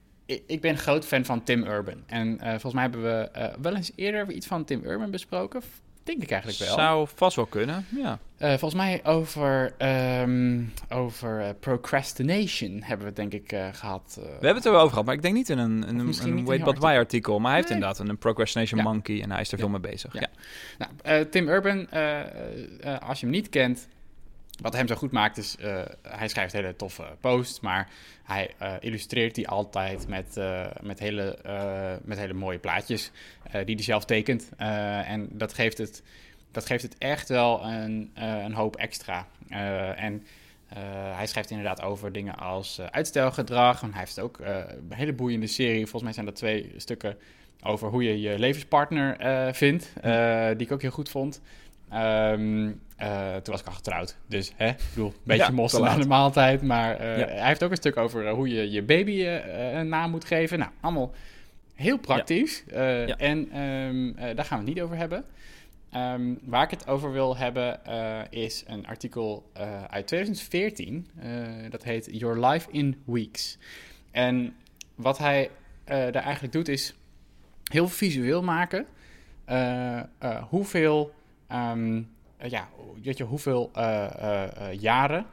[0.47, 2.02] ik, ben een groot fan van Tim Urban.
[2.07, 3.31] En volgens mij hebben we
[3.62, 5.62] wel eens eerder iets van Tim Urban besproken.
[6.06, 6.75] Denk ik eigenlijk wel.
[6.75, 8.18] zou vast wel kunnen, ja.
[8.38, 14.16] Eh, volgens mij over, ehm, over eh, procrastination hebben we het denk ik eh, gehad.
[14.18, 14.25] eh.
[14.25, 16.14] We hebben het er wel over gehad, maar ik denk niet in een, in een,
[16.22, 17.38] een Wait But Why artikel.
[17.38, 18.86] Maar hij heeft inderdaad een Procrastination Ja.
[18.90, 19.64] Monkey en hij is er Ja.
[19.64, 20.12] veel mee bezig.
[20.12, 20.26] Ja.
[20.78, 20.88] Ja.
[21.02, 21.88] Nou, Tim Urban,
[23.00, 23.88] als je hem niet kent,
[24.60, 27.88] wat hem zo goed maakt is, eh, hij schrijft hele toffe posts, maar
[28.22, 31.38] hij eh, illustreert die altijd met, eh, met, hele,
[32.04, 33.10] met hele mooie plaatjes
[33.64, 34.48] die hij zelf tekent.
[34.56, 36.02] En dat geeft, het,
[36.50, 39.26] dat geeft het echt wel een, een hoop extra.
[39.96, 40.26] En
[41.14, 43.82] hij schrijft inderdaad over dingen als uitstelgedrag.
[43.82, 45.80] En hij heeft ook een hele boeiende serie.
[45.80, 47.16] Volgens mij zijn dat twee stukken
[47.62, 49.16] over hoe je je levenspartner
[49.54, 49.92] vindt.
[50.56, 51.40] die ik ook heel goed vond.
[51.90, 54.16] Ehm, eh, toen was ik al getrouwd.
[54.28, 56.02] Dus hè, ik bedoel, een beetje Ja, mossen te na laat.
[56.02, 56.62] de maaltijd.
[56.62, 57.26] Maar eh, Ja.
[57.26, 60.59] hij heeft ook een stuk over eh, hoe je je baby een naam moet geven.
[60.59, 61.12] Nou, allemaal
[61.75, 62.64] heel praktisch.
[62.71, 63.07] Ja.
[63.16, 65.25] En ehm, eh, daar gaan we het niet over hebben.
[65.90, 67.81] Ehm, waar ik het over wil hebben
[68.31, 69.50] is een artikel
[69.90, 71.07] uit 2014.
[71.19, 71.31] Eh,
[71.71, 73.59] dat heet Your Life in Weeks.
[74.11, 74.55] En
[74.95, 75.50] wat hij
[75.85, 76.95] daar eigenlijk doet is
[77.71, 78.87] heel visueel maken.
[80.49, 81.14] hoeveel,
[81.48, 82.02] ehm,
[82.36, 82.68] eh, ja,
[83.02, 85.26] weet je, hoeveel eh, eh, jaren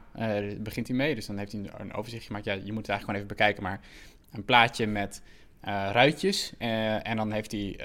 [0.58, 1.14] begint hij mee.
[1.14, 2.44] Dus dan heeft hij een, overzicht gemaakt.
[2.44, 3.62] Ja, je moet het eigenlijk gewoon even bekijken.
[3.62, 3.80] Maar
[4.32, 5.22] een plaatje met
[5.92, 6.52] ruitjes.
[6.58, 7.76] en dan heeft hij,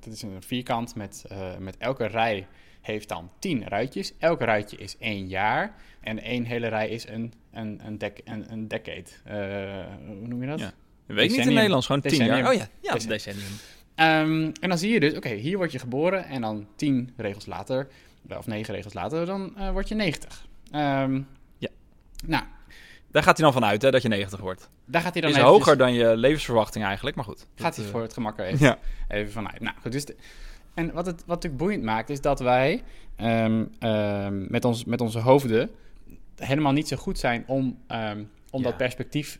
[0.00, 1.24] dat is een vierkant met,
[1.58, 2.46] met elke rij
[2.80, 4.12] heeft dan tien ruitjes.
[4.18, 5.74] Elke ruitje is één jaar.
[6.00, 9.04] En één hele rij is een, een, een, dec, een, een decade.
[10.06, 10.58] Hoe noem je dat?
[10.58, 10.72] Ja.
[11.06, 12.38] Weet ik niet in Nederlands, gewoon tien Decennium.
[12.38, 12.52] jaar.
[12.52, 13.08] Oh ja, ja Decennium.
[13.08, 13.58] decennium.
[13.94, 17.46] Ehm, en dan zie je dus, oké, hier word je geboren en dan tien regels
[17.46, 17.88] later,
[18.28, 20.46] of negen regels later, dan eh, word je 90.
[20.70, 21.20] Ehm,
[21.58, 21.68] Ja.
[22.26, 22.44] Nou,
[23.10, 24.70] Daar gaat hij dan vanuit, hè, dat je 90 wordt.
[24.84, 27.46] daar gaat hij dan is eventjes- hoger dan je levensverwachting eigenlijk, maar goed.
[27.54, 28.78] Gaat hij eh, voor het gemak er even, Ja.
[29.08, 29.60] even vanuit.
[29.60, 30.16] Nou, goed, dus de-
[30.74, 32.82] en wat het wat natuurlijk boeiend maakt, is dat wij
[33.16, 33.64] ehm,
[34.50, 35.70] met, ons, met onze hoofden
[36.36, 37.78] helemaal niet zo goed zijn om,
[38.50, 38.62] om Ja.
[38.68, 39.38] dat perspectief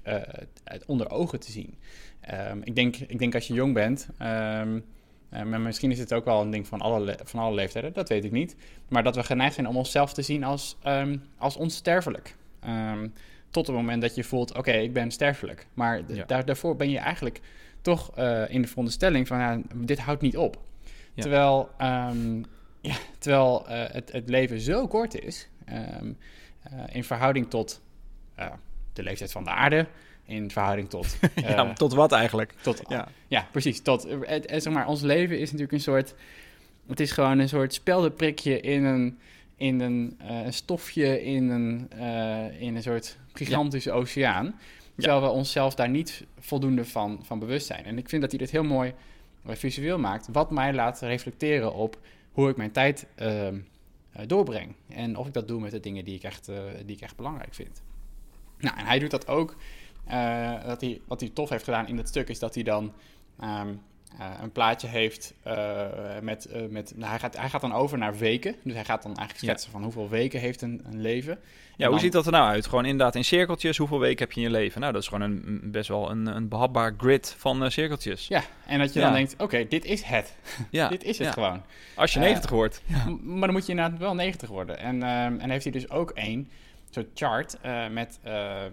[0.65, 1.75] het onder ogen te zien.
[2.23, 4.81] Ehm, ik, denk, ik denk als je jong bent, ehm,
[5.29, 7.93] eh, maar misschien is het ook wel een ding van alle, le- van alle leeftijden,
[7.93, 8.57] dat weet ik niet.
[8.89, 12.37] Maar dat we geneigd zijn om onszelf te zien als, ehm, als onsterfelijk.
[13.51, 15.67] Tot het moment dat je voelt, oké, ik ben sterfelijk.
[15.75, 16.25] Maar Ja.
[16.25, 17.41] daar, daarvoor ben je eigenlijk
[17.81, 20.57] toch eh, in de veronderstelling van, ja, dit houdt niet op.
[21.15, 21.23] Ja.
[21.23, 21.71] Terwijl,
[22.81, 25.49] ja, terwijl eh, het, het leven zo kort is,
[26.93, 27.83] in verhouding tot
[28.93, 29.87] de leeftijd van de aarde,
[30.25, 31.17] in verhouding tot...
[31.35, 32.53] ja, eh, maar tot wat eigenlijk?
[32.63, 33.09] tot, Ja.
[33.29, 33.49] ja.
[33.51, 33.81] precies.
[33.83, 36.15] Tot, eh, het, het- zeg maar, ons leven is natuurlijk een soort...
[36.87, 39.19] Het is gewoon een soort speldenprikje in een,
[39.57, 44.55] in een eh, stofje in een, eh, in een soort gigantische oceaan.
[44.97, 47.85] Terwijl we onszelf daar niet voldoende van, van bewust zijn.
[47.85, 48.93] En ik vind dat hij dit heel mooi
[49.47, 50.29] eh, visueel maakt.
[50.33, 51.99] Wat mij laat reflecteren op
[52.33, 53.57] hoe ik mijn tijd ehm,
[54.13, 54.75] eh, doorbreng.
[54.89, 57.17] En of ik dat doe met de dingen die ik echt, eh, die ik echt
[57.17, 57.83] belangrijk vind.
[58.59, 59.57] Nou, en hij doet dat ook.
[60.05, 62.93] Eh, dat hij, wat hij tof heeft gedaan in dat stuk is dat hij dan
[63.41, 63.69] ehm,
[64.19, 65.87] eh, een plaatje heeft eh,
[66.23, 66.45] met...
[66.47, 68.55] eh, met nou, hij, gaat, hij gaat dan over naar weken.
[68.65, 69.49] Dus hij gaat dan eigenlijk Ja.
[69.49, 71.39] schetsen van hoeveel weken heeft een, een leven.
[71.77, 72.67] Ja, hoe ziet dat er nou uit?
[72.67, 73.77] Gewoon inderdaad in cirkeltjes.
[73.79, 74.81] Hoeveel weken heb je in je leven?
[74.81, 78.27] Nou, dat is gewoon een, best wel een, een behapbaar grid van eh, cirkeltjes.
[78.29, 79.05] Ja, en dat je Ja.
[79.05, 80.35] dan denkt, oké, dit is het.
[80.71, 81.63] Ja, dit is het gewoon.
[81.97, 82.83] Als je Eh, 90 wordt.
[83.23, 84.79] Maar dan moet je inderdaad wel 90 worden.
[84.79, 86.49] En, ehm, en heeft hij dus ook één
[86.91, 88.71] soort chart eh, met eh, eh,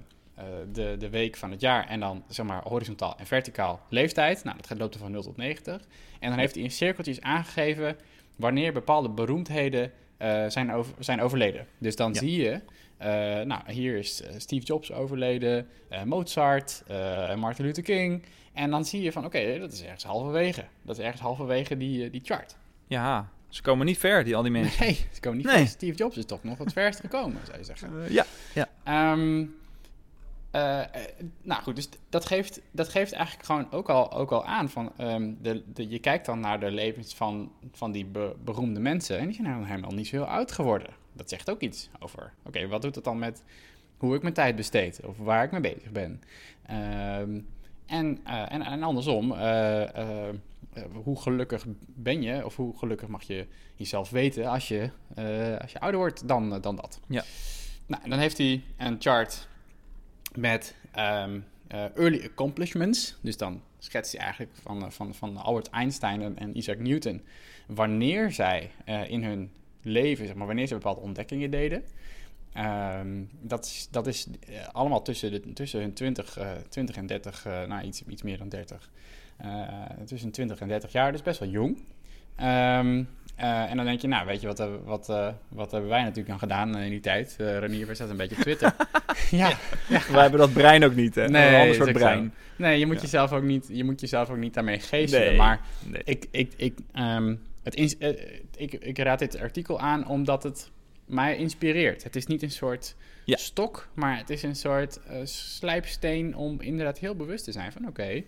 [0.71, 4.43] de, de week van het jaar en dan zeg maar horizontaal en verticaal leeftijd.
[4.43, 5.81] Nou, dat gaat loopt er van 0 tot 90.
[6.19, 7.95] En dan heeft hij in cirkeltjes aangegeven
[8.35, 11.67] wanneer bepaalde beroemdheden eh, zijn, over, zijn overleden.
[11.77, 12.19] Dus dan Ja.
[12.19, 12.61] zie je,
[12.97, 13.09] eh,
[13.45, 18.23] nou, hier is eh, Steve Jobs overleden, eh, Mozart, eh, Martin Luther King.
[18.53, 20.63] En dan zie je van, oké, dat is ergens halverwege.
[20.81, 22.55] Dat is ergens halverwege die, eh, die chart.
[22.87, 24.83] Ja, ze komen niet ver, die, al die mensen.
[24.85, 25.55] Nee, ze komen niet Nee.
[25.57, 25.67] ver.
[25.67, 28.03] Steve Jobs is toch nog het verst gekomen, zou je zeggen.
[28.05, 28.09] Eh,
[28.53, 28.67] ja.
[28.83, 29.45] Ehm,
[30.51, 30.87] eh, eh,
[31.41, 34.91] nou goed, dus dat geeft, dat geeft eigenlijk gewoon ook al, ook al aan van...
[34.97, 39.17] ehm, de, de, je kijkt dan naar de levens van, van die be- beroemde mensen...
[39.17, 40.89] en die zijn nou helemaal niet zo heel oud geworden.
[41.13, 42.33] Dat zegt ook iets over...
[42.45, 43.43] oké, wat doet het dan met
[43.97, 45.05] hoe ik mijn tijd besteed...
[45.05, 46.21] of waar ik mee bezig ben?
[46.65, 47.39] Ehm,
[47.85, 49.31] en, eh, en, en andersom...
[51.03, 54.89] hoe gelukkig ben je, of hoe gelukkig mag je jezelf weten als je,
[55.61, 56.99] als je ouder wordt dan, dan dat.
[57.07, 57.23] Ja.
[57.85, 59.47] Nou, dan heeft hij een chart
[60.35, 63.17] met ehm, eh, early accomplishments.
[63.21, 67.21] Dus dan schetst hij eigenlijk van, eh, van, van Albert Einstein en, Isaac Newton
[67.67, 71.83] wanneer zij eh, in hun leven, zeg maar, wanneer ze bepaalde ontdekkingen deden.
[72.53, 74.27] Ehm, dat is, dat is
[74.71, 78.37] allemaal tussen, de, tussen hun 20, eh 20 en 30, eh, nou iets, iets meer
[78.37, 78.89] dan 30.
[79.37, 81.83] Eh, tussen 20 en 30 jaar, dus best wel jong.
[82.35, 83.03] Ehm,
[83.39, 86.01] eh, en dan denk je, nou, weet je, wat, hebben- wat, eh, wat hebben wij
[86.01, 87.35] natuurlijk aan gedaan eh, in die tijd?
[87.39, 88.75] Eh Renier was dat een beetje op Twitter.
[89.31, 89.57] ja,
[90.11, 91.27] Wij hebben dat brein ook niet, hè?
[91.29, 92.33] Nee, een ander soort brein.
[92.55, 93.01] nee, je moet, Ja.
[93.01, 95.27] jezelf ook niet, je moet jezelf ook niet daarmee geestelen.
[95.27, 95.37] Nee.
[95.37, 96.01] Maar Nee.
[96.05, 98.09] ik, ik, ik, ehm, het eh,
[98.55, 100.69] ik, ik raad dit artikel aan omdat het
[101.05, 102.03] mij inspireert.
[102.03, 103.37] Het is niet een soort Ja.
[103.37, 107.87] stok, maar het is een soort eh, slijpsteen om inderdaad heel bewust te zijn van
[107.87, 108.23] oké,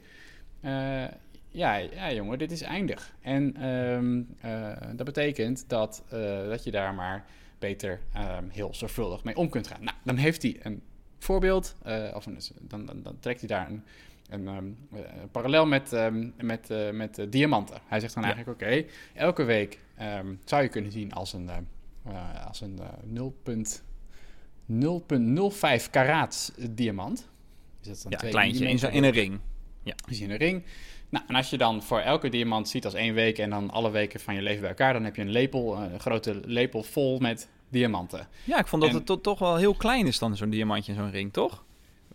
[0.62, 1.04] eh,
[1.51, 3.15] ja, ja jongen, dit is eindig.
[3.21, 7.25] En ehm, eh, dat betekent dat, eh, dat je daar maar
[7.59, 9.83] beter ehm, heel zorgvuldig mee om kunt gaan.
[9.83, 10.81] Nou, dan heeft hij een
[11.19, 13.83] voorbeeld, eh, of een, dan, dan, dan trekt hij daar een,
[14.29, 14.65] een ehm,
[15.03, 15.91] eh, parallel met,
[16.37, 17.77] met, met diamanten.
[17.87, 18.33] Hij zegt dan Ja.
[18.33, 19.79] eigenlijk, oké, elke week
[20.45, 21.49] zou je kunnen zien als een,
[22.47, 22.87] als een eh,
[24.67, 27.29] 0,0,05 karaats diamant.
[27.79, 29.39] Dus dat is dan Ja, kleintje, in, in een ring.
[30.07, 30.63] dus in een ring.
[31.12, 33.91] Nou, en als je dan voor elke diamant ziet als één week en dan alle
[33.91, 37.19] weken van je leven bij elkaar, dan heb je een lepel, een grote lepel vol
[37.19, 38.28] met diamanten.
[38.43, 40.91] Ja, ik vond dat En- het to- toch wel heel klein is dan zo'n diamantje
[40.91, 41.63] in zo'n ring, toch?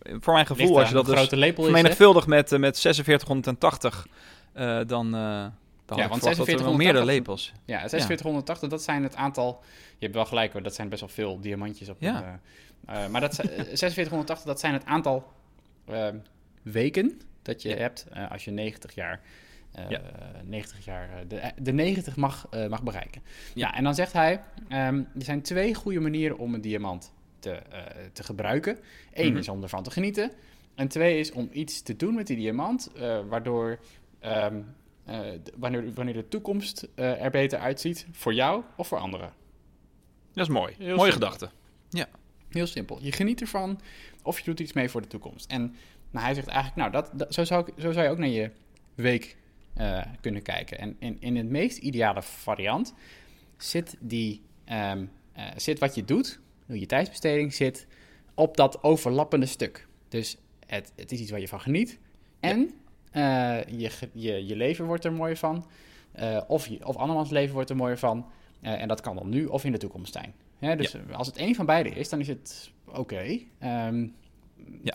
[0.03, 2.81] Voor mijn gevoel, Ligt als je dat dus grote lepel is, vermenigvuldigt met, eh, met
[2.81, 4.07] 4680,
[4.53, 5.47] eh, dan, eh
[5.87, 7.53] dan Ja, want verwacht dat er wel 4680 meerdere lepels.
[7.65, 9.61] Ja, 4680, dat zijn het aantal.
[9.99, 11.97] Je hebt wel gelijk hoor, dat zijn best wel veel diamantjes op.
[11.99, 12.17] Ja.
[12.17, 12.41] een,
[12.95, 15.33] eh, eh, maar dat, zijn- eh, 4680, dat zijn het aantal
[15.87, 16.07] eh,
[16.63, 17.77] weken dat je Ja.
[17.77, 19.21] hebt eh, als je 90 jaar.
[19.73, 20.01] eh, Ja.
[20.45, 23.23] 90 jaar eh, de, de 90 mag, eh, mag bereiken.
[23.55, 23.67] Ja.
[23.69, 27.51] Ja, en dan zegt hij: ehm, er zijn twee goede manieren om een diamant te,
[27.51, 27.81] eh,
[28.13, 28.79] te gebruiken.
[29.13, 29.39] Eén Mhm.
[29.39, 30.31] is om ervan te genieten.
[30.75, 33.79] En twee is om iets te doen met die diamant, eh, waardoor
[34.21, 34.61] ehm,
[35.05, 35.21] eh,
[35.57, 39.33] wanneer, wanneer de toekomst eh, er beter uitziet voor jou of voor anderen.
[40.33, 40.75] Dat is mooi.
[40.79, 41.31] Heel Mooie simpel.
[41.31, 41.51] gedachte.
[41.91, 42.07] Ja.
[42.49, 42.99] Heel simpel.
[43.03, 43.81] Je geniet ervan
[44.23, 45.51] of je doet iets mee voor de toekomst.
[45.51, 45.75] En
[46.17, 48.29] nou, hij zegt eigenlijk, nou, dat, dat- zo, zou ik, zo zou je ook naar
[48.29, 48.51] je
[48.95, 49.37] week
[49.75, 50.79] eh, kunnen kijken.
[50.79, 52.95] En in, in het meest ideale variant
[53.57, 57.87] zit, die, ehm, eh, zit wat je doet, je tijdsbesteding zit
[58.35, 59.87] op dat overlappende stuk.
[60.09, 61.99] Dus het, het is iets waar je van geniet.
[62.41, 62.71] En
[63.11, 65.67] eh, je, je, je leven wordt er mooier van.
[66.47, 68.27] Of, je, of andermans leven wordt er mooier van.
[68.61, 70.35] En dat kan dan nu of in de toekomst zijn.
[70.59, 73.39] Hè, dus als het één van beide is, dan is het oké.
[73.59, 74.07] Ehm,
[74.83, 74.95] Ja.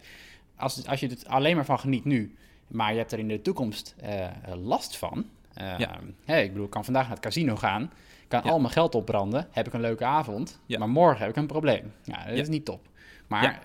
[0.62, 2.36] Als, als je het alleen maar van geniet nu,
[2.67, 5.26] maar je hebt er in de toekomst eh, last van.
[5.54, 6.00] Eh, Ja.
[6.26, 7.91] hè, ik bedoel, ik kan vandaag naar het casino gaan.
[8.28, 8.50] Kan Ja.
[8.52, 9.47] al mijn geld opbranden.
[9.52, 10.60] Heb ik een leuke avond.
[10.65, 10.80] Ja.
[10.80, 11.93] Maar morgen heb ik een probleem.
[12.04, 12.41] Ja, dat Ja.
[12.41, 12.88] is niet top.
[13.28, 13.60] Maar, Ja.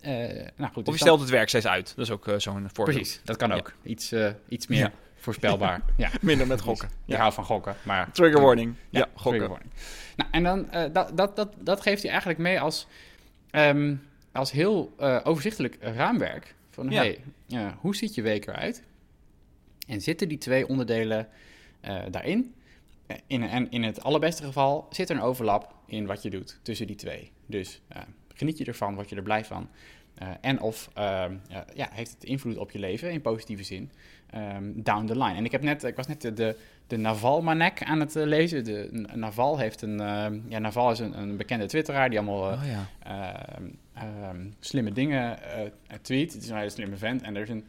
[0.00, 0.76] eh, eh, nou goed.
[0.76, 1.92] Of dus je dan- stelt het werk steeds uit.
[1.96, 2.96] Dat is ook zo'n voorbeeld.
[2.96, 3.54] Precies, dat kan Ja.
[3.56, 3.72] ook.
[3.82, 4.92] Iets, eh, iets meer Ja.
[5.16, 5.80] voorspelbaar.
[5.96, 6.10] ja.
[6.20, 6.88] Minder met gokken.
[7.06, 8.10] Ik hou van gokken, maar...
[8.12, 8.74] Trigger warning.
[8.90, 9.48] Ja, Ja, gokken.
[9.48, 9.70] warning.
[10.16, 12.86] Nou, en dan, eh, dat, dat, dat, dat geeft hij eigenlijk mee als,
[13.50, 13.94] ehm,
[14.32, 16.54] als heel eh, overzichtelijk raamwerk.
[16.70, 17.02] Van, Ja.
[17.02, 17.18] hey,
[17.80, 18.82] hoe ziet je week eruit?
[19.88, 21.28] En zitten die twee onderdelen
[21.80, 22.54] eh, daarin?
[23.06, 26.58] Eh, In, en in het allerbeste geval zit er een overlap in wat je doet
[26.62, 27.30] tussen die twee.
[27.46, 27.80] Dus
[28.34, 29.68] geniet je ervan, word je er blij van.
[30.40, 33.90] En of ehm, ja, ja, heeft het invloed op je leven in positieve zin
[34.30, 35.34] ehm, down the line.
[35.34, 38.64] En ik, heb net, ik was net de, de, de Naval-manek aan het lezen.
[38.64, 40.00] De, Naval heeft een...
[40.00, 42.88] ehm, ja, Naval is een, een bekende twitteraar die allemaal Oh ja.
[44.00, 45.70] Ehm, slimme dingen eh,
[46.02, 46.32] tweet.
[46.32, 47.22] Het is een hele slimme vent.
[47.22, 47.64] En er is, een,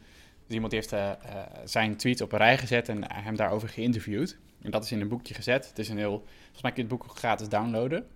[0.46, 3.68] dus iemand die heeft eh, eh, zijn tweets op een rij gezet en hem daarover
[3.68, 4.38] geïnterviewd.
[4.62, 5.68] En dat is in een boekje gezet.
[5.68, 6.24] Het is een heel...
[6.40, 8.06] Volgens mij kun je het boek gratis downloaden.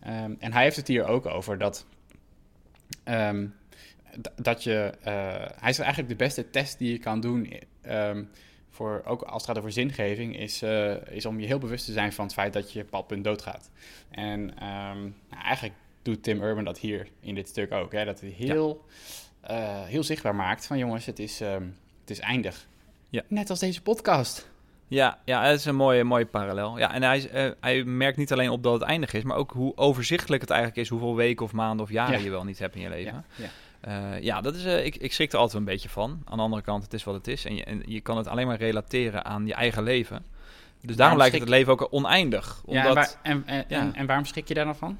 [0.00, 1.86] Ehm, en hij heeft het hier ook over dat...
[3.04, 3.46] ehm,
[4.36, 4.92] dat je...
[5.60, 7.52] hij zegt eigenlijk de beste test die je kan doen...
[8.70, 10.38] voor, ook als het gaat over zingeving...
[10.38, 10.62] Is,
[11.10, 13.06] is om je heel bewust te zijn van het feit dat je op een bepaald
[13.06, 13.70] punt doodgaat.
[14.10, 15.74] En nou, eigenlijk
[16.06, 17.92] doet Tim Urban dat hier in dit stuk ook.
[17.92, 18.04] Hè?
[18.04, 18.84] Dat hij heel,
[19.40, 21.62] eh, heel zichtbaar maakt van jongens, het is, ehm,
[22.00, 22.66] het is eindig.
[23.10, 23.22] Ja.
[23.28, 24.48] Net als deze podcast.
[24.88, 26.78] Ja, ja, dat is een mooie, mooie parallel.
[26.78, 29.50] Ja, en hij, eh, hij merkt niet alleen op dat het eindig is, maar ook
[29.52, 32.24] hoe overzichtelijk het eigenlijk is, hoeveel weken of maanden of jaren Ja.
[32.24, 33.24] je wel niet hebt in je leven.
[33.36, 33.48] Ja, ja.
[34.14, 36.22] Eh, ja, dat is, ik, ik schrik er altijd een beetje van.
[36.24, 37.44] Aan de andere kant, het is wat het is.
[37.44, 40.24] En je, en je kan het alleen maar relateren aan je eigen leven.
[40.80, 42.62] Dus daarom lijkt het, het leven ook oneindig.
[42.66, 44.98] Ja, Omdat, en, waar- en, en, en waarom schrik je daar dan van?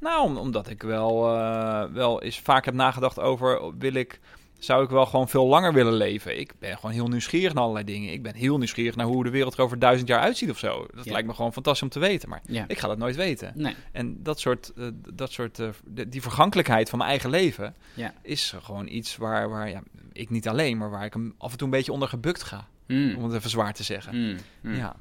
[0.00, 3.78] Nou, om- omdat ik wel, eh, wel eens vaak heb nagedacht over...
[3.78, 4.20] Wil ik,
[4.58, 6.38] zou ik wel gewoon veel langer willen leven?
[6.40, 8.12] Ik ben gewoon heel nieuwsgierig naar allerlei dingen.
[8.12, 10.86] Ik ben heel nieuwsgierig naar hoe de wereld er over duizend jaar uitziet of zo.
[10.94, 11.12] Dat Ja.
[11.12, 12.28] lijkt me gewoon fantastisch om te weten.
[12.28, 12.64] Maar Ja.
[12.68, 13.52] ik ga dat nooit weten.
[13.54, 13.74] Nee.
[13.92, 15.68] En dat soort, eh, dat soort eh,
[16.08, 17.74] die vergankelijkheid van mijn eigen leven...
[17.94, 18.12] Ja.
[18.22, 19.82] is gewoon iets waar, waar ja,
[20.12, 20.78] ik niet alleen...
[20.78, 22.66] maar waar ik hem af en toe een beetje onder gebukt ga.
[22.86, 23.14] Mm.
[23.16, 24.16] Om het even zwaar te zeggen.
[24.16, 24.36] Mm.
[24.60, 24.74] Mm.
[24.74, 24.96] Ja.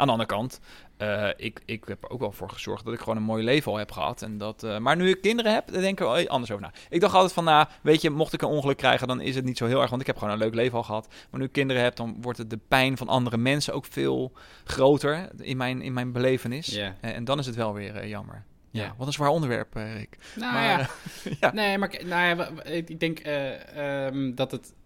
[0.00, 0.60] Aan de andere kant,
[0.96, 3.72] eh, ik, ik heb er ook wel voor gezorgd dat ik gewoon een mooi leven
[3.72, 4.22] al heb gehad.
[4.22, 6.64] En dat, eh, maar nu ik kinderen heb, dan denk ik er wel anders over
[6.64, 6.72] na.
[6.88, 9.44] Ik dacht altijd van, nou, weet je, mocht ik een ongeluk krijgen, dan is het
[9.44, 9.90] niet zo heel erg.
[9.90, 11.08] Want ik heb gewoon een leuk leven al gehad.
[11.30, 14.32] Maar nu ik kinderen heb, dan wordt het de pijn van andere mensen ook veel
[14.64, 16.66] groter in mijn, in mijn belevenis.
[16.66, 16.94] Ja.
[17.00, 18.44] En, en dan is het wel weer eh, jammer.
[18.70, 18.82] Ja.
[18.82, 18.94] Ja.
[18.96, 20.18] wat een zwaar onderwerp, eh, Rick.
[20.36, 20.80] Nou Maar, ja.
[20.80, 21.52] eh, ja.
[21.52, 24.78] Nee, maar nou ja, ik denk eh, ehm, dat, het, eh,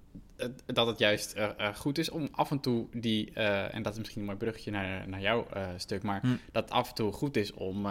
[0.66, 3.92] dat het juist eh, eh, goed is om af en toe die, eh, en dat
[3.92, 6.26] is misschien een mooi bruggetje naar, naar jouw stuk, maar Hm.
[6.52, 7.86] dat het af en toe goed is om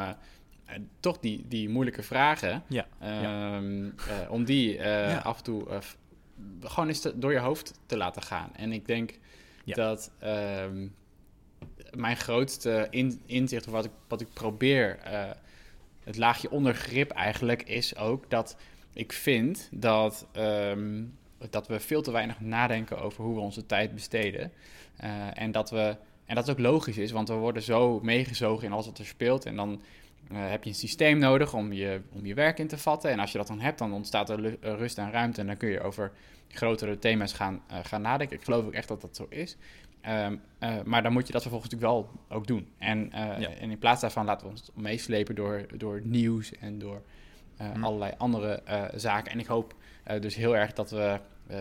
[1.00, 5.18] toch die, die moeilijke vragen, Ja, ehm, eh, om die Ja.
[5.18, 5.82] af en toe
[6.62, 8.56] gewoon eens te- door je hoofd te laten gaan.
[8.56, 9.18] En ik denk
[9.66, 10.88] dat ehm,
[11.92, 15.00] mijn grootste in, inzicht, of wat ik, wat ik probeer,
[16.04, 18.58] het laagje ondergrip eigenlijk, is ook dat
[18.94, 21.04] ik vind dat, ehm,
[21.52, 24.52] dat we veel te weinig nadenken over hoe we onze tijd besteden.
[24.98, 28.72] Eh, en, dat we, en dat ook logisch is, want we worden zo meegezogen in
[28.72, 29.46] alles wat er speelt.
[29.46, 29.82] En dan
[30.32, 33.12] eh, heb je een systeem nodig om je, om je werk in te vatten.
[33.12, 35.42] En als je dat dan hebt, dan ontstaat er eh, rust en ruimte.
[35.42, 36.12] En dan kun je over
[36.48, 38.38] grotere thema's gaan, gaan nadenken.
[38.38, 39.58] Ik geloof ook echt dat dat zo is.
[40.02, 42.68] Ehm, eh, maar dan moet je dat vervolgens natuurlijk wel ook doen.
[42.78, 43.50] En, Ja.
[43.50, 47.02] en in plaats daarvan laten we ons meeslepen door, door nieuws en door
[47.58, 47.84] Hm.
[47.84, 48.64] allerlei andere
[48.96, 49.32] zaken.
[49.32, 49.76] En ik hoop
[50.20, 51.20] dus heel erg dat we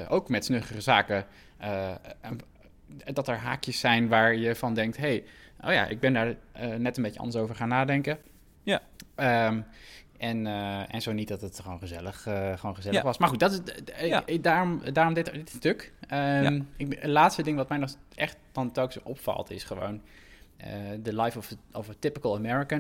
[0.09, 1.27] ook met snuggere zaken...
[1.59, 1.91] eh,
[3.13, 4.97] dat er haakjes zijn waar je van denkt...
[4.97, 5.25] hey,
[5.61, 8.19] oh ja, ik ben daar eh, net een beetje anders over gaan nadenken.
[8.63, 8.81] Ja.
[9.15, 9.61] Ehm,
[10.19, 13.05] en, eh, en zo niet dat het gewoon gezellig, eh, gewoon gezellig Ja.
[13.05, 13.19] was.
[13.19, 13.61] Maar goed, dat is,
[13.93, 14.25] eh, Ja.
[14.41, 15.93] daarom, daarom dit, dit stuk.
[16.09, 16.43] Ja.
[16.77, 19.51] ik, ben- het laatste ding wat mij nog echt dan telkens opvalt...
[19.51, 20.03] is gewoon
[20.57, 20.69] eh
[21.03, 22.79] The Life of a, of a Typical American.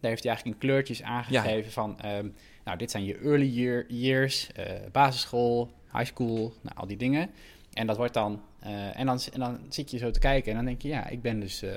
[0.00, 2.00] Daar heeft hij eigenlijk in kleurtjes aangegeven van...
[2.00, 2.28] ehm,
[2.64, 7.30] nou, dit zijn je early year, years, eh, basisschool, high school, nou, al die dingen.
[7.72, 8.42] En dat wordt dan...
[8.60, 10.88] eh, en, dan en dan zit je zo te kijken en dan denk je...
[10.88, 11.70] ja, ik ben dus eh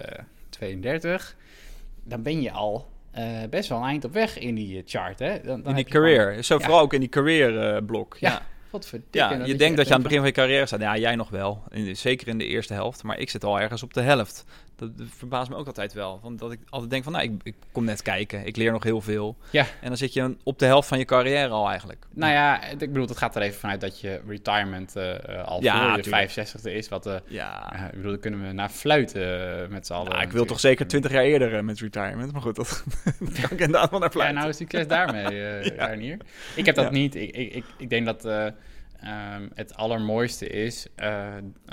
[0.50, 1.36] 32.
[2.04, 5.20] Dan ben je al eh, best wel een eind op weg in die eh, chart,
[5.20, 5.42] hè?
[5.42, 6.44] Dan, dan in die career.
[6.44, 6.60] Zo Ja.
[6.64, 8.18] vooral ook in die career eh, blok.
[8.20, 8.42] Ja,
[9.12, 9.46] Ja, ja.
[9.46, 10.80] je denkt dat je aan het begin van je carrière staat.
[10.80, 11.64] Ja, jij nog wel.
[11.70, 13.04] In- zeker in de eerste helft.
[13.04, 14.46] Maar ik zit al ergens op de helft.
[14.78, 16.20] Dat, verbaast me ook altijd wel.
[16.24, 18.46] Want dat ik altijd denk van, nou, ik, ik kom net kijken.
[18.46, 19.38] Ik leer nog heel veel.
[19.52, 19.66] Ja.
[19.82, 22.06] En dan zit je op de helft van je carrière al eigenlijk.
[22.14, 25.62] Nou ja, ik bedoel, het gaat er even vanuit dat je retirement eh, eh, al
[25.64, 26.30] Ja, voor je tuurlijk.
[26.32, 26.90] 65e is.
[26.90, 27.74] Wat, eh, Ja.
[27.86, 30.12] ik bedoel, daar kunnen we naar fluiten met z'n allen.
[30.12, 32.32] Nou, ik wil toch zeker 20 jaar eerder met retirement.
[32.32, 32.84] Maar goed, dat
[33.42, 34.40] kan ik inderdaad wel naar Ja, fluiten.
[34.42, 35.86] nou, succes daarmee, eh Ja.
[35.86, 36.18] Reinier.
[36.56, 36.92] Ik heb dat Ja.
[36.92, 37.16] niet.
[37.16, 38.46] Ik, ik, ik, ik denk dat eh,
[39.00, 40.88] ehm, het allermooiste is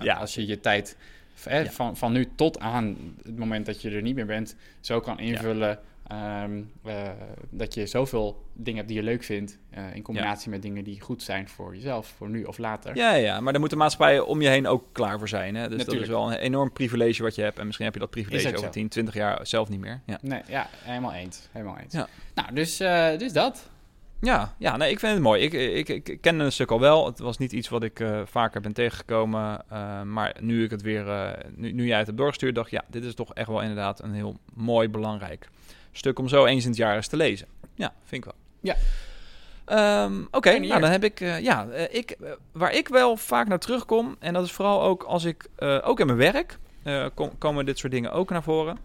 [0.03, 0.15] Ja.
[0.15, 0.97] als je je tijd
[1.45, 1.71] eh, Ja.
[1.71, 5.19] van, van nu tot aan het moment dat je er niet meer bent, zo kan
[5.19, 5.79] invullen.
[6.09, 7.11] ehm, eh,
[7.51, 11.01] dat je zoveel dingen hebt die je leuk vindt, eh, in combinatie met dingen die
[11.01, 12.97] goed zijn voor jezelf, voor nu of later.
[12.97, 15.55] Ja, ja, maar daar moet de maatschappij om je heen ook klaar voor zijn.
[15.55, 15.69] Hè?
[15.69, 17.59] Dus dat is wel een enorm privilege wat je hebt.
[17.59, 18.69] En misschien heb je dat privilege over zo.
[18.71, 20.01] 10, 20 jaar zelf niet meer.
[20.07, 21.49] Ja, Nee, ja, helemaal eens.
[21.53, 21.93] Helemaal eens.
[22.35, 23.71] Nou, dus, eh, dus dat.
[24.25, 25.43] Ja, ja nee, ik vind het mooi.
[25.43, 27.07] Ik, ik, ik, ik kende een stuk al wel.
[27.07, 29.63] Het was niet iets wat ik eh, vaker ben tegengekomen.
[29.69, 32.73] eh, maar nu ik het weer, eh, nu, nu jij het hebt doorgestuurd, dacht ik,
[32.73, 35.49] ja, dit is toch echt wel inderdaad een heel mooi, belangrijk
[35.93, 37.47] stuk om zo eens in het jaar eens te lezen.
[37.75, 38.41] Ja, vind ik wel.
[38.61, 38.77] Ja.
[39.65, 42.17] Ehm, Oké, nou dan heb ik, ja, ik,
[42.53, 45.47] waar ik wel vaak naar terugkom, en dat is vooral ook als ik,
[45.83, 46.59] ook in mijn werk,
[47.15, 48.79] kom- komen dit soort dingen ook naar voren,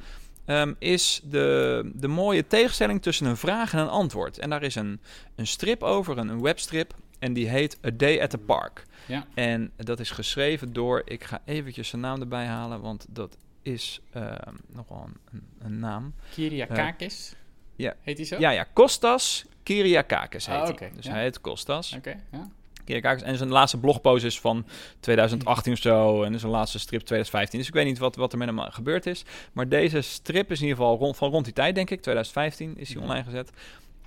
[0.49, 4.37] ehm, is de, de mooie tegenstelling tussen een vraag en een antwoord.
[4.37, 5.01] En daar is een,
[5.35, 8.85] een strip over, een, een webstrip, en die heet A Day at the Park.
[9.05, 9.25] Ja.
[9.33, 14.01] En dat is geschreven door, ik ga eventjes zijn naam erbij halen, want dat is
[14.11, 16.13] ehm, nogal een, een, naam.
[16.33, 17.33] Kyriakakis.
[17.75, 17.95] ja.
[18.01, 18.39] Heet hij zo?
[18.39, 20.91] Ja, ja, Kostas Kyriakakis heet Ah, hij.
[20.95, 21.11] Dus ja.
[21.11, 21.93] hij heet Kostas.
[21.95, 22.49] Oké, ja.
[22.89, 24.65] En zijn laatste blogpost is van
[24.99, 26.23] 2018 of zo.
[26.23, 27.59] En zijn laatste strip 2015.
[27.59, 29.25] Dus ik weet niet wat, wat er met hem gebeurd is.
[29.53, 32.01] Maar deze strip is in ieder geval rond, van rond die tijd, denk ik.
[32.01, 33.51] 2015 is hij online gezet.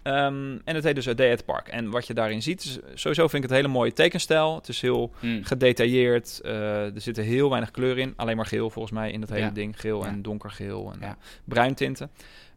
[0.03, 1.68] Ehm, en het heet dus A Day at the Park.
[1.68, 4.55] En wat je daarin ziet, is, sowieso vind ik het een hele mooie tekenstijl.
[4.55, 5.45] Het is heel Mm.
[5.45, 6.40] gedetailleerd.
[6.45, 8.12] eh, er zitten heel weinig kleur in.
[8.16, 9.51] Alleen maar geel volgens mij in dat hele Ja.
[9.51, 9.81] ding.
[9.81, 10.09] Geel Ja.
[10.09, 11.07] en donkergeel en Ja.
[11.07, 11.12] eh,
[11.45, 12.11] bruintinten.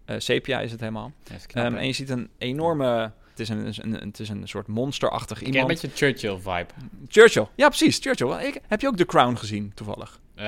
[0.05, 1.11] Eh, sepia is het helemaal.
[1.47, 3.11] Knap, Ehm, en je ziet een enorme...
[3.37, 5.61] Het is een, een, het is een soort monsterachtig iemand.
[5.61, 6.65] een beetje Churchill-vibe.
[7.07, 7.47] Churchill.
[7.55, 7.97] Ja, precies.
[7.99, 8.47] Churchill.
[8.47, 10.19] Ik, heb je ook The Crown gezien, toevallig?
[10.35, 10.45] Eh,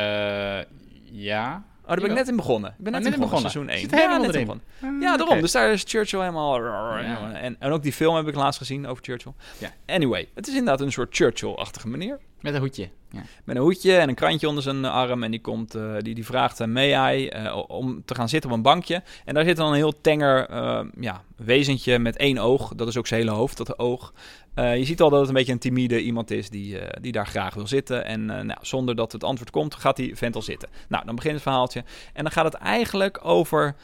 [1.11, 1.63] ja.
[1.81, 2.69] Oh, daar ben ik net in begonnen.
[2.69, 3.79] Ik ben net, Oh, in net in begonnen, seizoen 1.
[3.79, 5.01] Zit er helemaal net in begonnen.
[5.01, 5.41] Ja, daarom.
[5.41, 6.63] Dus daar is Churchill helemaal...
[6.63, 7.33] Ja.
[7.33, 9.31] En, en ook die film heb ik laatst gezien over Churchill.
[9.57, 9.73] Ja.
[9.85, 12.19] Anyway, het is inderdaad een soort Churchill-achtige manier.
[12.41, 12.89] Met een hoedje.
[13.11, 13.21] Ja.
[13.43, 15.23] Met een hoedje en een krantje onder zijn arm.
[15.23, 18.55] En die, komt, eh, die, die vraagt may I eh, om te gaan zitten op
[18.55, 19.03] een bankje.
[19.25, 22.75] En daar zit dan een heel tenger eh, ja, wezentje met één oog.
[22.75, 24.13] Dat is ook zijn hele hoofd, dat oog.
[24.55, 27.53] Je ziet al dat het een beetje een timide iemand is die, die daar graag
[27.53, 28.05] wil zitten.
[28.05, 30.69] En nou, zonder dat het antwoord komt, gaat die vent al zitten.
[30.87, 31.83] Nou, dan begint het verhaaltje.
[32.13, 33.75] En dan gaat het eigenlijk over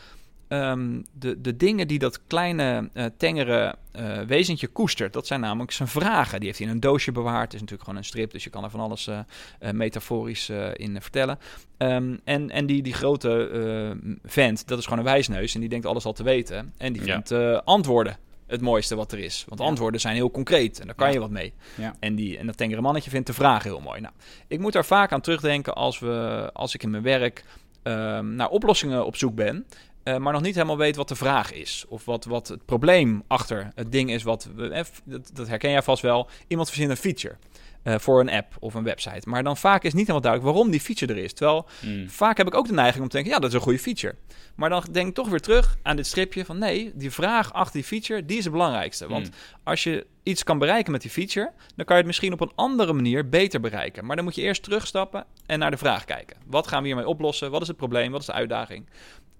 [0.62, 5.14] ehm, de, de dingen die dat kleine, eh, tengere eh, wezentje koestert.
[5.14, 6.38] Dat zijn namelijk zijn vragen.
[6.38, 7.44] Die heeft hij in een doosje bewaard.
[7.44, 11.02] Het is natuurlijk gewoon een strip, dus je kan er van alles eh, metaforisch in
[11.02, 11.40] vertellen.
[11.78, 15.54] Ehm, en, en die, die grote vent, dat is gewoon een wijsneus.
[15.54, 16.74] En die denkt alles al te weten.
[16.78, 17.32] En die vindt
[17.66, 19.46] antwoorden het mooiste wat er is.
[19.48, 19.68] Want Ja.
[19.68, 21.14] antwoorden zijn heel concreet en daar kan Ja.
[21.14, 21.54] je wat mee.
[21.76, 21.96] Ja.
[22.00, 24.02] En, die, en dat tengere mannetje vindt de vraag heel mooi.
[24.02, 24.14] Nou,
[24.48, 27.44] ik moet daar vaak aan terugdenken als, we, als ik in mijn werk
[27.84, 29.66] ehm, naar oplossingen op zoek ben.
[30.04, 31.86] Eh, maar nog niet helemaal weet wat de vraag is.
[31.88, 34.24] Of wat, wat het probleem achter het ding is.
[34.24, 36.30] Wat we, eh, dat, dat herken jij vast wel.
[36.48, 37.36] Iemand verzint een feature
[37.84, 39.30] eh, voor een app of een website.
[39.30, 41.34] Maar dan vaak is niet helemaal duidelijk waarom die feature er is.
[41.34, 42.10] Terwijl Mm.
[42.10, 44.16] vaak heb ik ook de neiging om te denken, ja, dat is een goede feature.
[44.56, 47.74] Maar dan denk ik toch weer terug aan dit stripje van nee, die vraag achter
[47.74, 49.08] die feature, die is het belangrijkste.
[49.08, 49.34] Want Mm.
[49.64, 52.52] als je iets kan bereiken met die feature, dan kan je het misschien op een
[52.56, 54.06] andere manier beter bereiken.
[54.06, 56.38] Maar dan moet je eerst terugstappen en naar de vraag kijken.
[56.46, 57.52] Wat gaan we hiermee oplossen?
[57.52, 58.12] Wat is het probleem?
[58.12, 58.86] Wat is de uitdaging?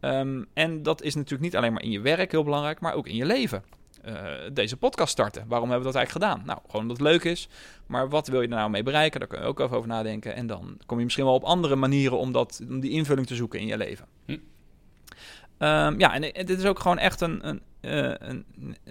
[0.04, 3.08] Ehm, en dat is natuurlijk niet alleen maar in je werk heel belangrijk, maar ook
[3.08, 3.64] in je leven.
[4.02, 5.48] Eh, deze podcast starten.
[5.48, 6.46] Waarom hebben we dat eigenlijk gedaan?
[6.46, 7.48] Nou, gewoon omdat het leuk is.
[7.88, 9.20] Maar wat wil je er nou mee bereiken?
[9.20, 10.36] Daar kun je ook even over nadenken.
[10.36, 13.36] En dan kom je misschien wel op andere manieren om, dat, om die invulling te
[13.36, 14.06] zoeken in je leven.
[14.26, 14.38] Hm.
[15.58, 18.46] Ehm, ja, en, dit is ook gewoon echt een, een, eh, een...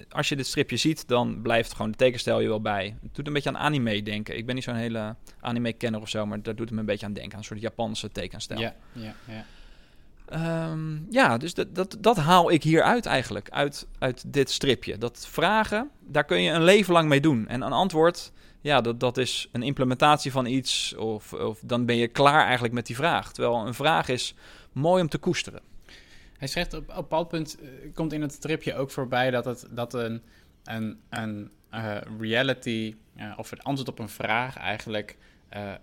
[0.09, 2.97] Als je dit stripje ziet, dan blijft gewoon de tekenstijl je wel bij.
[3.03, 4.37] Het doet een beetje aan anime denken.
[4.37, 7.07] Ik ben niet zo'n hele anime-kenner of zo, maar daar doet het me een beetje
[7.07, 7.33] aan denken.
[7.33, 8.61] Aan een soort Japanse tekenstijl.
[8.61, 9.45] Ja, ja, ja.
[10.33, 14.99] Ehm, ja, dus dat, dat, dat haal ik hier uit eigenlijk, uit, uit dit stripje.
[14.99, 17.49] Dat vragen, daar kun je een leven lang mee doen.
[17.49, 20.95] En een antwoord, ja, dat, dat is een implementatie van iets.
[20.95, 23.33] Of, of dan ben je klaar eigenlijk met die vraag.
[23.33, 24.35] Terwijl een vraag is
[24.73, 25.61] mooi om te koesteren.
[26.39, 29.67] Hij schrijft op een bepaald punt, eh, komt in het stripje ook voorbij dat, het,
[29.71, 30.23] dat een,
[30.65, 35.17] een, een eh, reality, eh, of het antwoord op een vraag eigenlijk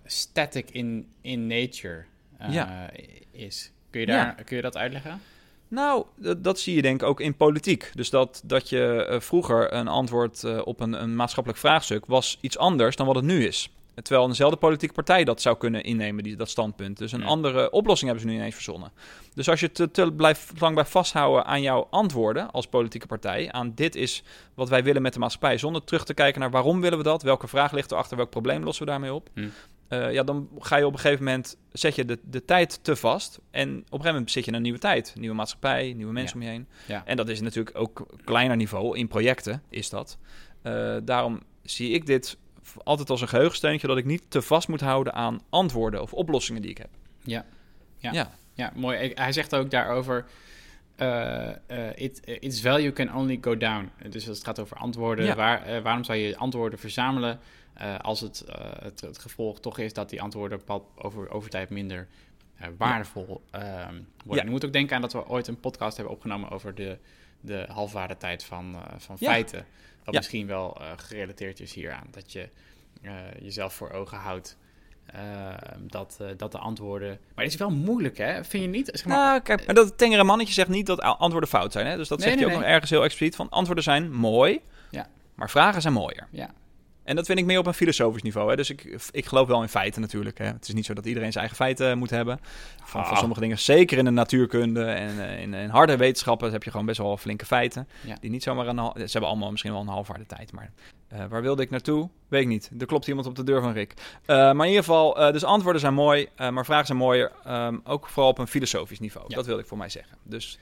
[0.05, 2.05] static in, in nature
[2.49, 2.89] Ja.
[3.31, 3.71] is.
[3.89, 4.13] Kun je, Ja.
[4.23, 5.21] daar, kun je dat uitleggen?
[5.67, 7.91] Nou, dat, dat zie je denk ik ook in politiek.
[7.93, 12.37] Dus dat, dat je eh, vroeger een antwoord eh, op een, een maatschappelijk vraagstuk was
[12.41, 13.69] iets anders dan wat het nu is.
[14.01, 16.97] Terwijl eenzelfde politieke partij dat zou kunnen innemen, die, dat standpunt.
[16.97, 17.25] Dus een Ja.
[17.25, 18.91] andere oplossing hebben ze nu ineens verzonnen.
[19.33, 23.51] Dus als je te, te blijft, lang blijft vasthouden aan jouw antwoorden als politieke partij,
[23.51, 24.23] aan dit is
[24.53, 27.21] wat wij willen met de maatschappij, zonder terug te kijken naar waarom willen we dat,
[27.23, 29.29] welke vraag ligt erachter, welk probleem lossen we daarmee op.
[29.33, 29.47] Hm.
[29.89, 32.95] Eh, ja, dan ga je op een gegeven moment, zet je de, de tijd te
[32.95, 33.39] vast.
[33.51, 35.13] En op een gegeven moment zit je in een nieuwe tijd.
[35.17, 36.67] Nieuwe maatschappij, nieuwe mensen om je heen.
[36.87, 37.01] Ja.
[37.05, 40.17] En dat is natuurlijk ook kleiner niveau, in projecten is dat.
[40.61, 42.37] Eh, daarom zie ik dit
[42.83, 43.87] altijd als een geheugensteuntje...
[43.87, 46.89] dat ik niet te vast moet houden aan antwoorden of oplossingen die ik heb.
[47.23, 47.45] Ja.
[47.97, 48.11] Ja.
[48.11, 48.37] Ja.
[48.53, 49.11] Ja, mooi.
[49.15, 50.25] Hij zegt ook daarover...
[50.95, 51.49] eh,
[51.95, 53.89] it, its value can only go down.
[54.09, 55.35] Dus als het gaat over antwoorden, Ja.
[55.35, 57.39] waar, waarom zou je antwoorden verzamelen
[57.79, 60.61] eh, als het, eh, het, het gevolg toch is dat die antwoorden
[60.95, 62.07] over, over tijd minder
[62.55, 63.93] eh, waardevol ehm,
[64.25, 64.35] worden.
[64.35, 64.43] Ja.
[64.43, 66.97] Je moet ook denken aan dat we ooit een podcast hebben opgenomen over de,
[67.41, 69.29] de halfwaardetijd van, van Ja.
[69.29, 69.65] feiten.
[70.03, 70.19] Wat Ja.
[70.19, 72.07] misschien wel gerelateerd is hieraan.
[72.11, 72.49] Dat je
[73.41, 74.57] jezelf voor ogen houdt.
[75.05, 77.19] eh, dat, dat de antwoorden.
[77.35, 78.43] Maar het is wel moeilijk, hè?
[78.43, 78.89] Vind je niet?
[78.93, 81.85] Zeg maar, Nou, kijk, maar dat tengere mannetje zegt niet dat antwoorden fout zijn.
[81.87, 81.95] Hè?
[81.95, 82.67] Dus dat Nee, zegt nee, hij ook nee.
[82.69, 83.35] nog ergens heel expliciet.
[83.35, 85.07] Van antwoorden zijn mooi, Ja.
[85.35, 86.27] maar vragen zijn mooier.
[86.31, 86.49] Ja.
[87.09, 88.49] En dat vind ik meer op een filosofisch niveau.
[88.49, 88.55] Hè?
[88.55, 90.37] Dus ik, ik geloof wel in feiten natuurlijk.
[90.37, 90.45] Hè?
[90.45, 92.39] Het is niet zo dat iedereen zijn eigen feiten moet hebben.
[92.83, 93.19] Van, van Ah.
[93.19, 96.85] sommige dingen, zeker in de natuurkunde en eh, in, in harde wetenschappen, heb je gewoon
[96.85, 97.87] best wel flinke feiten.
[98.05, 98.17] Ja.
[98.21, 100.51] Die niet zomaar een Ze hebben allemaal misschien wel een halfwaarde tijd.
[100.51, 100.71] Maar
[101.07, 102.09] eh, waar wilde ik naartoe?
[102.27, 102.69] Weet ik niet.
[102.79, 103.93] Er klopt iemand op de deur van Rick.
[104.25, 107.31] Eh, maar in ieder geval, eh, dus antwoorden zijn mooi, eh, maar vragen zijn mooier.
[107.45, 109.25] Ehm, ook vooral op een filosofisch niveau.
[109.29, 109.35] Ja.
[109.35, 110.17] Dat wil ik voor mij zeggen.
[110.23, 110.59] Dus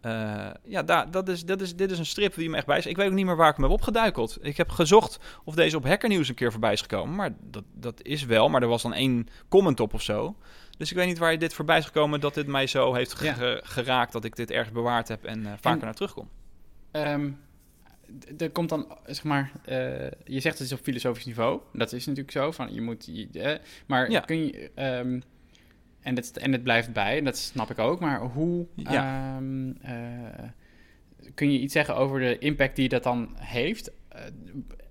[0.00, 2.78] eh, ja, daar, dat is, dat is, dit is een strip die me echt bij
[2.78, 2.86] is.
[2.86, 4.38] Ik weet ook niet meer waar ik hem heb opgeduikeld.
[4.40, 7.14] Ik heb gezocht of deze op Hacker News een keer voorbij is gekomen.
[7.14, 8.48] Maar dat, dat is wel.
[8.48, 10.36] Maar er was dan één comment op of zo.
[10.78, 13.24] Dus ik weet niet waar dit voorbij is gekomen dat dit mij zo heeft ge-
[13.24, 13.32] Ja.
[13.32, 14.12] ge- geraakt.
[14.12, 16.28] Dat ik dit ergens bewaard heb en eh, vaker En- naar terugkom.
[16.90, 17.30] Ehm,
[18.36, 19.76] d- er komt dan, zeg maar, eh,
[20.24, 21.60] je zegt het is op filosofisch niveau.
[21.72, 24.20] Dat is natuurlijk zo, van je moet, je, maar Ja.
[24.20, 25.20] kun je, ehm,
[26.02, 29.34] en, het, en het blijft bij, dat snap ik ook, maar hoe Ja.
[29.36, 29.94] ehm, eh,
[31.34, 33.90] kun je iets zeggen over de impact die dat dan heeft?
[34.08, 34.22] Eh,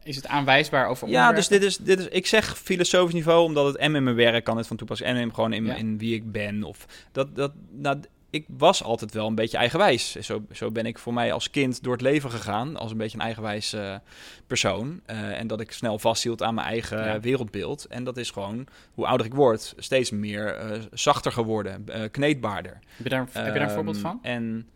[0.04, 3.65] is het aanwijsbaar over Ja, dus dit is, dit is, ik zeg filosofisch niveau, omdat
[3.65, 5.76] het en in mijn werk kan het van toepassing en in, gewoon in, Ja.
[5.76, 6.63] in wie ik ben.
[6.63, 10.11] Of dat, dat, nou, ik was altijd wel een beetje eigenwijs.
[10.15, 13.17] Zo, zo ben ik voor mij als kind door het leven gegaan, als een beetje
[13.17, 13.95] een eigenwijs eh,
[14.47, 15.01] persoon.
[15.05, 17.19] Eh, en dat ik snel vasthield aan mijn eigen Ja.
[17.19, 17.85] wereldbeeld.
[17.85, 22.71] En dat is gewoon, hoe ouder ik word, steeds meer eh, zachter geworden, kneedbaarder.
[22.71, 24.19] Heb je daar, heb je daar een voorbeeld Ehm, van?
[24.21, 24.67] En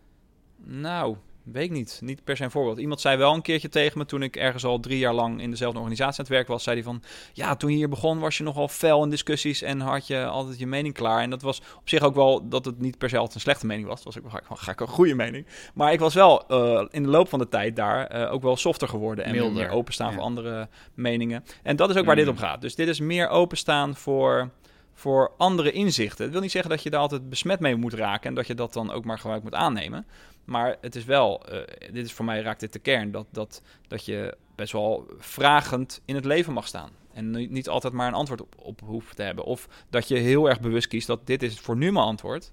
[0.66, 2.00] nou, weet ik niet.
[2.04, 2.78] Niet per se een voorbeeld.
[2.78, 5.50] Iemand zei wel een keertje tegen me toen ik ergens al drie jaar lang in
[5.50, 6.64] dezelfde organisatie aan het werk was.
[6.64, 7.04] Zei hij van,
[7.34, 10.60] ja, toen je hier begon was je nogal fel in discussies en had je altijd
[10.60, 11.22] je mening klaar.
[11.22, 13.66] En dat was op zich ook wel dat het niet per se altijd een slechte
[13.66, 14.04] mening was.
[14.04, 15.46] Dat was ook wel ga, ik een goede mening.
[15.74, 18.58] Maar ik was wel eh, in de loop van de tijd daar eh, ook wel
[18.58, 20.14] softer geworden en Milder, meer openstaan ja.
[20.14, 21.44] voor andere meningen.
[21.64, 22.32] En dat is ook waar dit Mm.
[22.32, 22.62] om gaat.
[22.62, 24.50] Dus dit is meer openstaan voor
[24.94, 26.24] voor andere inzichten.
[26.24, 28.56] Het wil niet zeggen dat je daar altijd besmet mee moet raken en dat je
[28.56, 30.06] dat dan ook maar gelijk moet aannemen.
[30.46, 33.62] Maar het is wel, eh, dit is voor mij raakt dit de kern, dat, dat,
[33.88, 36.90] dat je best wel vragend in het leven mag staan.
[37.14, 39.44] En niet, altijd maar een antwoord op, op hoeft te hebben.
[39.46, 42.52] Of dat je heel erg bewust kiest dat dit is voor nu mijn antwoord.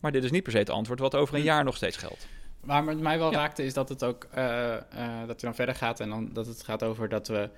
[0.00, 1.46] Maar dit is niet per se het antwoord wat over een Hm.
[1.46, 2.26] jaar nog steeds geldt.
[2.60, 3.36] Waar het mij wel Ja.
[3.38, 4.82] raakte is dat het ook eh, eh,
[5.26, 7.48] dat je dan verder gaat en dan dat het gaat over dat we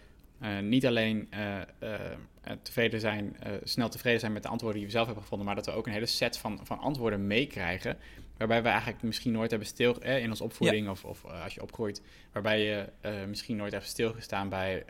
[0.63, 1.29] niet alleen
[2.63, 5.67] tevreden zijn, snel tevreden zijn met de antwoorden die we zelf hebben gevonden, maar dat
[5.67, 7.97] we ook een hele set van, van antwoorden meekrijgen.
[8.37, 11.55] Waarbij we eigenlijk misschien nooit hebben stil eh, in onze opvoeding of, of eh, als
[11.55, 14.85] je opgroeit, waarbij je eh, misschien nooit hebt stilgestaan bij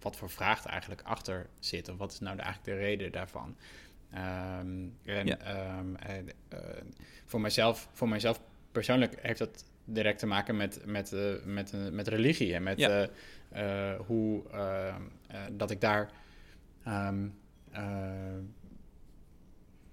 [0.00, 1.88] wat voor vraag er eigenlijk achter zit.
[1.88, 3.56] Of wat is nou de, eigenlijk de reden daarvan.
[4.12, 5.38] Ehm, en Ja.
[5.38, 6.58] ehm, en, eh,
[7.24, 8.40] voor, mijzelf, voor mijzelf
[8.72, 13.08] persoonlijk heeft dat direct te maken met, met, met, met religie en met Ja.
[14.06, 14.94] hoe eh, eh,
[15.52, 16.10] dat ik daar
[16.84, 17.26] ehm,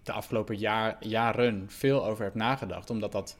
[0.04, 3.38] de afgelopen jaar, jaren veel over heb nagedacht, omdat, dat,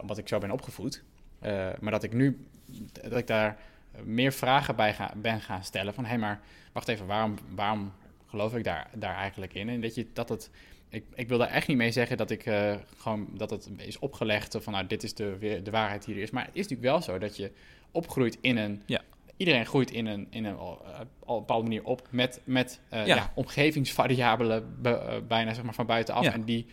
[0.00, 1.02] omdat ik zo ben opgevoed.
[1.38, 2.46] Eh, maar dat ik nu
[2.92, 3.58] dat ik daar
[4.02, 6.40] meer vragen bij ga, ben gaan stellen van hé, hey, maar
[6.72, 7.92] wacht even, waarom, waarom
[8.26, 9.68] geloof ik daar, daar eigenlijk in?
[9.68, 10.50] En dat je dat het
[10.88, 13.98] ik, ik wil daar echt niet mee zeggen dat ik eh, gewoon dat het is
[13.98, 16.30] opgelegd van nou dit is de, de waarheid die er is.
[16.30, 17.50] Maar het is natuurlijk wel zo dat je
[17.90, 18.82] opgroeit in een.
[18.86, 19.00] Ja.
[19.36, 23.06] Iedereen groeit in een, in een eh, op een bepaalde manier op met, met eh,
[23.06, 23.14] Ja.
[23.16, 23.32] ja.
[23.34, 26.24] omgevingsvariabelen be- eh, bijna zeg maar, van buitenaf.
[26.24, 26.32] Ja.
[26.32, 26.66] En die,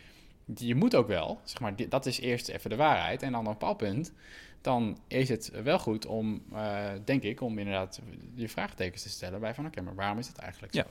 [0.45, 3.21] die je moet ook wel, zeg maar, die- dat is eerst even de waarheid.
[3.21, 4.13] En dan op een bepaald punt,
[4.61, 6.43] dan is het wel goed om,
[7.05, 8.01] denk ik, om inderdaad
[8.35, 10.81] je vraagtekens te stellen bij van oké, maar waarom is het eigenlijk zo?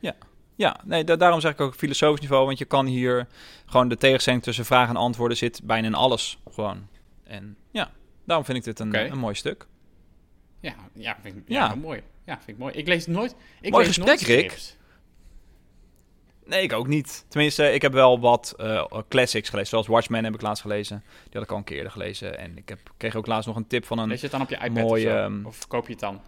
[0.00, 0.14] Ja.
[0.58, 3.26] Ja, nee, da- daarom zeg ik ook filosofisch niveau, want je kan hier
[3.66, 6.86] gewoon de tegenstelling tussen vragen en antwoorden zit bijna in alles gewoon.
[7.24, 7.90] En ja,
[8.24, 9.66] daarom vind ik dit een, een mooi stuk.
[10.66, 11.64] Ja, ja, vind ik, ja.
[11.64, 11.74] Ja.
[11.74, 12.02] mooi.
[12.24, 12.74] Ja, vind ik mooi.
[12.74, 13.34] Ik lees nooit.
[13.60, 14.74] Ik Mooi lees gesprek, nooit Rick.
[16.44, 17.24] Nee, ik ook niet.
[17.28, 21.04] Tenminste, ik heb wel wat eh, classics gelezen, zoals Watchmen heb ik laatst gelezen.
[21.22, 22.38] Die had ik al een keer eerder gelezen.
[22.38, 24.08] En ik heb, kreeg ook laatst nog een tip van een...
[24.08, 25.24] Lees je het dan op je iPad mooie, of, zo?
[25.24, 26.20] ehm, of koop je het dan?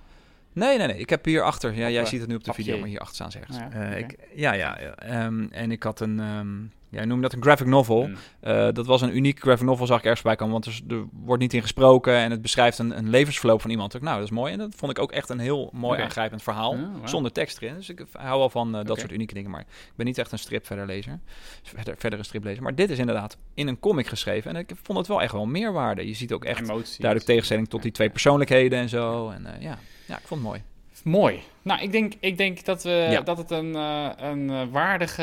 [0.52, 0.98] Nee, nee, nee.
[0.98, 1.74] Ik heb hier achter.
[1.74, 2.64] Ja, jij eh, ziet het nu op de papier.
[2.64, 3.56] video, maar hier achter staan ze ergens.
[3.56, 4.78] Ja, Eh, ik, ja, ja.
[4.80, 4.94] ja.
[4.94, 6.48] Ehm, en ik had een, ehm
[6.90, 8.06] ja, noem dat een graphic novel.
[8.06, 8.14] Mm.
[8.40, 10.52] Eh, dat was een unieke graphic novel, zag ik ergens bij komen.
[10.52, 14.00] Want er, er wordt niet in gesproken en het beschrijft een, een levensverloop van iemand.
[14.00, 14.52] Nou, dat is mooi.
[14.52, 16.72] En dat vond ik ook echt een heel mooi aangrijpend verhaal.
[16.74, 16.80] Ah.
[17.04, 17.74] Zonder tekst erin.
[17.74, 19.50] Dus ik hou wel van dat soort unieke dingen.
[19.50, 21.18] Maar ik ben niet echt een strip verder lezer.
[21.62, 22.62] Verder, verder een striplezer.
[22.62, 24.50] Maar dit is inderdaad in een comic geschreven.
[24.50, 26.06] En ik vond het wel echt wel meerwaarde.
[26.06, 26.96] Je ziet ook echt Emoties.
[26.96, 29.30] duidelijk tegenstelling tot die twee persoonlijkheden en zo.
[29.30, 29.78] En eh, ja.
[30.08, 30.62] Ja, ik vond het mooi.
[31.04, 31.40] Mooi.
[31.62, 33.20] Nou, ik denk, ik denk dat, we, Ja.
[33.20, 35.22] dat het een, eh, een eh, waardige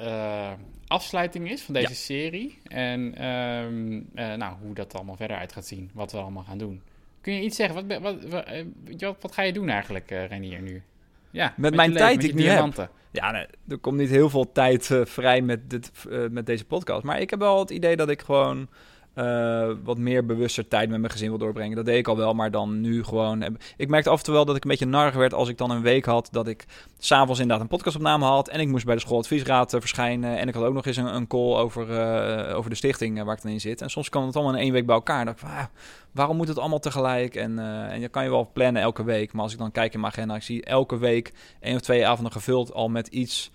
[0.00, 0.52] eh,
[0.86, 1.94] afsluiting is van deze Ja.
[1.94, 2.58] serie.
[2.64, 5.90] En ehm, eh, nou, hoe dat allemaal verder uit gaat zien.
[5.94, 6.82] Wat we allemaal gaan doen.
[7.20, 7.74] Kun je iets zeggen?
[7.88, 8.44] Wat, wat, wat,
[9.20, 10.82] wat, ga je doen eigenlijk, eh Renier, nu?
[11.30, 12.90] Ja, mijn je tijd die met ik nu heb.
[13.10, 15.90] Ja, nee, er komt niet heel veel tijd vrij met, dit,
[16.30, 17.02] met deze podcast.
[17.02, 18.68] Maar ik heb wel het idee dat ik gewoon
[19.16, 21.76] eh, wat meer bewuster tijd met mijn gezin wil doorbrengen.
[21.76, 23.40] Dat deed ik al wel, maar dan nu gewoon...
[23.40, 25.58] heb- Ik merkte af en toe wel dat ik een beetje narig werd als ik
[25.58, 26.28] dan een week had...
[26.32, 26.64] dat ik
[26.98, 28.48] s'avonds inderdaad een podcastopname had...
[28.48, 30.38] en ik moest bij de schooladviesraad eh, verschijnen...
[30.38, 33.24] en ik had ook nog eens een, een call over, eh, over de stichting eh,
[33.24, 33.80] waar ik dan in zit.
[33.80, 35.24] En soms kan het allemaal in één week bij elkaar.
[35.24, 35.64] Dacht ik ah,
[36.12, 37.34] waarom moet het allemaal tegelijk?
[37.34, 39.32] En, eh, en je kan je wel plannen elke week.
[39.32, 40.34] Maar als ik dan kijk in mijn agenda...
[40.34, 43.50] ik zie elke week één of twee avonden gevuld al met iets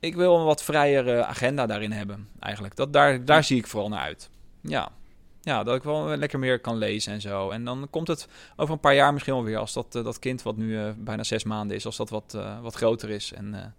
[0.00, 2.76] ik wil een wat vrijere agenda daarin hebben, eigenlijk.
[2.76, 4.30] Dat, daar, daar zie ik vooral naar uit.
[4.60, 4.92] Ja.
[5.40, 7.50] ja, dat ik wel lekker meer kan lezen en zo.
[7.50, 9.58] En dan komt het over een paar jaar misschien wel weer...
[9.58, 11.86] als dat, eh, dat kind wat nu eh, bijna zes maanden is...
[11.86, 13.32] als dat wat, eh, wat groter is.
[13.32, 13.74] En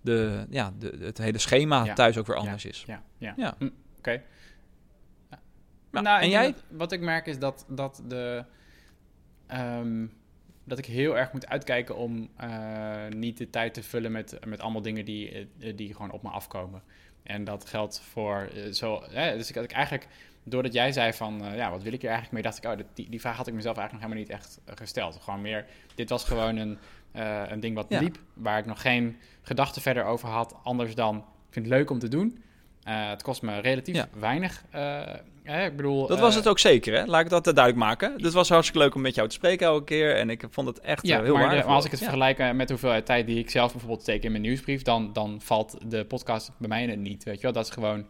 [0.00, 1.94] de, ja, de, het hele schema Ja.
[1.94, 2.84] thuis ook weer anders is.
[2.86, 3.34] Ja, ja.
[3.36, 3.54] Ja.
[3.58, 3.68] Hm,
[3.98, 4.22] Oké.
[5.90, 6.52] Nou, en jij?
[6.52, 8.44] dat- wat ik merk is dat, dat, de,
[9.46, 10.06] ehm,
[10.64, 12.28] dat ik heel erg moet uitkijken om
[13.08, 16.82] niet de tijd te vullen met, met allemaal dingen die, die gewoon op me afkomen.
[17.22, 19.02] En dat geldt voor eh, zo.
[19.10, 20.06] Hè, dus ik had ik eigenlijk,
[20.42, 22.76] doordat jij zei van eh, ja, wat wil ik hier eigenlijk mee, dacht ik, oh,
[22.76, 25.18] dat, die, die vraag had ik mezelf eigenlijk nog helemaal niet echt eh, gesteld.
[25.22, 26.78] Gewoon meer, dit was gewoon een,
[27.52, 28.00] een ding wat Ja.
[28.00, 31.90] liep, waar ik nog geen gedachten verder over had, anders dan ik vind het leuk
[31.90, 32.42] om te doen.
[32.84, 34.08] Eh, het kost me relatief Ja.
[34.18, 34.64] weinig.
[34.70, 35.02] eh,
[35.42, 37.04] hè, ik bedoel, Dat was eh, het ook zeker, hè?
[37.04, 38.12] Laat ik dat duidelijk maken.
[38.22, 40.16] Het was hartstikke leuk om met jou te spreken elke keer.
[40.16, 41.66] En ik vond het echt Ja, heel maar, de- waardevol.
[41.66, 42.06] maar als ik het Ja.
[42.06, 45.40] vergelijk met de hoeveelheid tijd die ik zelf bijvoorbeeld steek in mijn nieuwsbrief, dan, dan
[45.42, 47.24] valt de podcast bij mij niet.
[47.24, 48.06] Weet je wel, dat is gewoon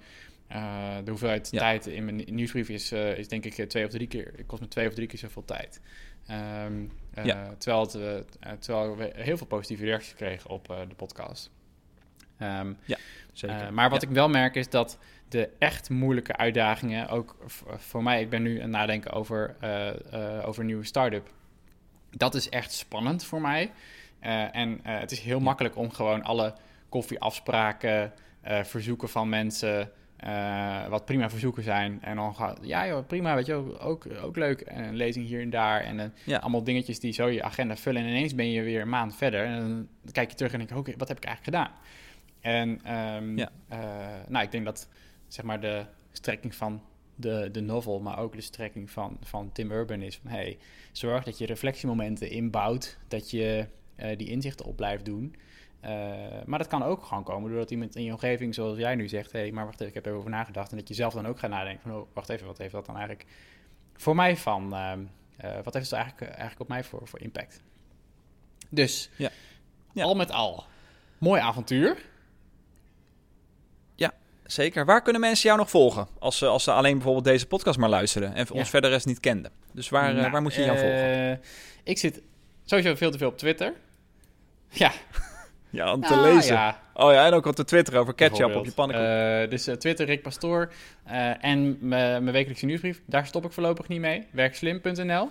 [1.05, 1.59] de hoeveelheid Ja.
[1.59, 4.33] tijd in mijn nieuwsbrief is, is denk ik twee of drie keer.
[4.37, 5.81] Het kost me twee of drie keer zoveel tijd.
[6.27, 6.73] Ehm,
[7.15, 7.55] eh, Ja.
[7.59, 11.51] terwijl, het, terwijl we heel veel positieve reacties kregen op de podcast.
[12.39, 12.73] Ehm,
[13.33, 13.57] Zeker.
[13.61, 14.09] eh, maar wat Ja.
[14.09, 17.37] ik wel merk is dat de echt moeilijke uitdagingen, ook
[17.77, 19.89] voor mij, ik ben nu aan het nadenken over, eh,
[20.39, 21.31] eh, over een nieuwe start-up.
[22.11, 23.73] Dat is echt spannend voor mij.
[24.53, 26.55] En het is heel makkelijk om gewoon alle
[26.89, 28.13] koffieafspraken,
[28.63, 29.91] verzoeken van mensen,
[30.89, 31.99] wat prima verzoeken zijn.
[32.03, 34.61] En dan gaat, ja joh, prima, weet je, ook, ook, ook leuk.
[34.61, 35.81] En een lezing hier en daar.
[35.81, 36.39] En Ja.
[36.39, 38.03] allemaal dingetjes die zo je agenda vullen.
[38.03, 39.45] En ineens ben je weer een maand verder.
[39.45, 41.77] En dan kijk je terug en denk je, oké, wat heb ik eigenlijk gedaan?
[42.43, 43.51] En ehm, Ja.
[43.69, 43.79] eh,
[44.29, 44.89] nou, ik denk dat
[45.29, 46.83] zeg maar de strekking van
[47.15, 50.59] de, de novel, maar ook de strekking van, van Tim Urban is van hey,
[50.93, 53.67] zorg dat je reflectiemomenten inbouwt, dat je
[53.97, 55.37] eh, die inzichten op blijft doen.
[55.81, 55.91] Eh,
[56.47, 59.33] maar dat kan ook gewoon komen doordat iemand in je omgeving, zoals jij nu zegt,
[59.33, 60.71] hé, hey, maar wacht even, ik heb erover nagedacht.
[60.71, 62.87] En dat je zelf dan ook gaat nadenken van, oh, wacht even, wat heeft dat
[62.87, 63.27] dan eigenlijk
[63.95, 65.01] voor mij van, ehm,
[65.37, 67.63] eh, wat heeft het eigenlijk, eigenlijk op mij voor, voor impact?
[68.69, 69.31] Dus, Ja.
[69.93, 70.05] Ja.
[70.05, 70.65] al met al,
[71.19, 72.11] mooi avontuur.
[74.53, 74.85] Zeker.
[74.85, 76.07] Waar kunnen mensen jou nog volgen?
[76.19, 78.59] Als ze, als ze alleen bijvoorbeeld deze podcast maar luisteren en Ja.
[78.59, 79.51] ons verder rest niet kenden.
[79.73, 81.31] Dus waar, eh, Nou, waar moet je jou volgen?
[81.31, 81.37] eh,
[81.85, 82.21] Ik zit
[82.65, 83.73] sowieso veel te veel op Twitter.
[84.69, 84.93] Ja,
[85.71, 86.55] Ja, om te ah, lezen.
[86.55, 89.07] Ja, Oh ja, en ook op de Twitter over ketchup op je pannenkoek.
[89.45, 90.73] Eh, dus eh, Twitter Rick Pastoor
[91.05, 93.01] eh, en mijn wekelijkse nieuwsbrief.
[93.07, 94.27] Daar stop ik voorlopig niet mee.
[94.31, 95.29] Werkslim.nl.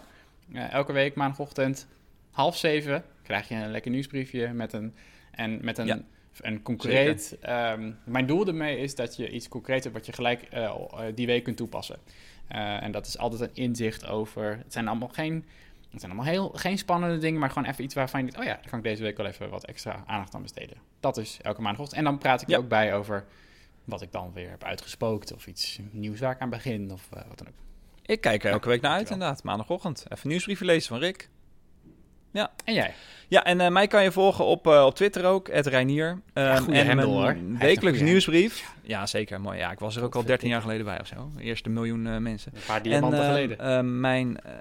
[0.54, 1.88] Eh, elke week maandagochtend
[2.32, 4.96] half zeven krijg je een lekker nieuwsbriefje met een,
[5.32, 6.00] en met een, Ja.
[6.40, 7.38] Een concreet...
[7.42, 10.76] ehm, mijn doel ermee is dat je iets concreets hebt wat je gelijk eh, eh,
[11.16, 11.98] die week kunt toepassen.
[12.48, 14.58] Eh, en dat is altijd een inzicht over...
[14.58, 15.46] Het zijn allemaal geen...
[15.90, 18.40] Het zijn allemaal heel, geen spannende dingen, maar gewoon even iets waarvan je denkt...
[18.42, 20.78] oh ja, daar kan ik deze week wel even wat extra aandacht aan besteden.
[21.00, 22.00] Dat is elke maandagochtend.
[22.00, 22.60] En dan praat ik er Ja.
[22.60, 23.26] ook bij over
[23.84, 25.34] wat ik dan weer heb uitgespookt...
[25.34, 27.54] of iets nieuws waar ik aan begin, of wat dan ook.
[28.06, 29.44] Ik kijk er elke week naar uit inderdaad.
[29.44, 30.06] Maandagochtend.
[30.10, 31.30] Even een nieuwsbriefje lezen van Rick.
[32.32, 32.52] Ja.
[32.64, 32.94] En jij?
[33.28, 36.22] Ja, en eh, mij kan je volgen op, eh, op Twitter ook, Reinier.
[36.34, 37.24] Ja, Ehm, goede en hoor.
[37.24, 38.74] Mijn een wekelijks nieuwsbrief.
[38.82, 39.42] Ja, zeker.
[39.42, 39.58] Mooi.
[39.58, 41.32] Ja, ik was er ook al 13 jaar geleden bij of zo.
[41.40, 42.52] Eerste miljoen eh, mensen.
[42.56, 44.00] Een paar diamanten en, geleden.
[44.00, 44.52] mijn, eh,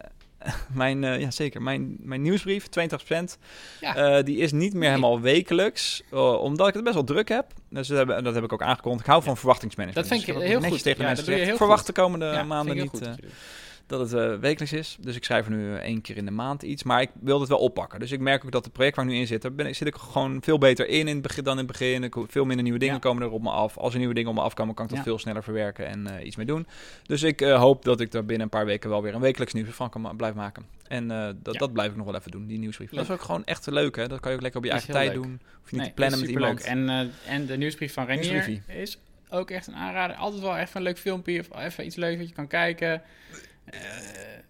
[0.73, 3.39] mijn, eh, ja zeker, mijn, mijn nieuwsbrief, 82%,
[3.81, 3.95] Ja.
[3.97, 7.47] eh, die is niet meer helemaal wekelijks, eh, omdat ik het best wel druk heb.
[7.71, 9.05] Dus dat heb, dat heb ik ook aangekondigd.
[9.05, 10.09] Ik hou van verwachtingsmanagement.
[10.09, 10.83] Dat vind ik Dus heb heel goed.
[10.83, 11.95] tegen Ja, mensen dat doe je heel Verwacht goed.
[11.97, 13.03] de komende Ja, maanden ik niet.
[13.91, 14.97] Dat het eh, wekelijks is.
[15.01, 16.83] Dus ik schrijf er nu eh, één keer in de maand iets.
[16.83, 18.01] Maar ik wil het wel oppakken.
[18.01, 19.75] Dus ik merk ook dat het project waar ik nu in zit, daar ben, ik-
[19.75, 22.05] zit ik gewoon veel beter in, in het begin, dan in het begin.
[22.05, 23.01] Ik, veel minder nieuwe dingen Ja.
[23.01, 23.77] komen er op me af.
[23.79, 25.05] Als er nieuwe dingen op me afkomen, kan ik dat Ja.
[25.05, 26.67] veel sneller verwerken en eh, iets mee doen.
[27.03, 29.69] Dus ik hoop dat ik daar binnen een paar weken wel weer een wekelijks nieuws
[29.69, 30.65] van kan ma- blijven maken.
[30.89, 31.59] En dat, Ja.
[31.59, 32.91] dat blijf ik nog wel even doen, die nieuwsbrief.
[32.91, 34.09] Dat is ook gewoon echt leuk, hè?
[34.09, 35.23] Dat kan je ook lekker op je eigen tijd leuk.
[35.23, 35.41] doen.
[35.61, 36.61] Hoef je niet Nee, te plannen met iemand.
[36.61, 38.99] En, en de nieuwsbrief van Renier is
[39.31, 40.17] ook echt een aanrader.
[40.17, 43.03] Altijd wel even een leuk filmpje of even iets leuks wat je kan kijken.
[43.71, 43.81] Eh,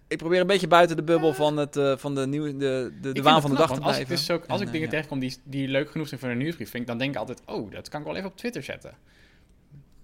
[0.07, 3.11] Ik probeer een beetje buiten de bubbel van, het, eh, van de, nieuw, de, de,
[3.11, 4.01] de waan van de dag te als blijven.
[4.01, 4.93] Ik dus ook, als En, ik eh, dingen ja.
[4.93, 7.41] tegenkom die, die leuk genoeg zijn voor een nieuwsbrief, vind ik, dan denk ik altijd,
[7.45, 8.93] oh, dat kan ik wel even op Twitter zetten.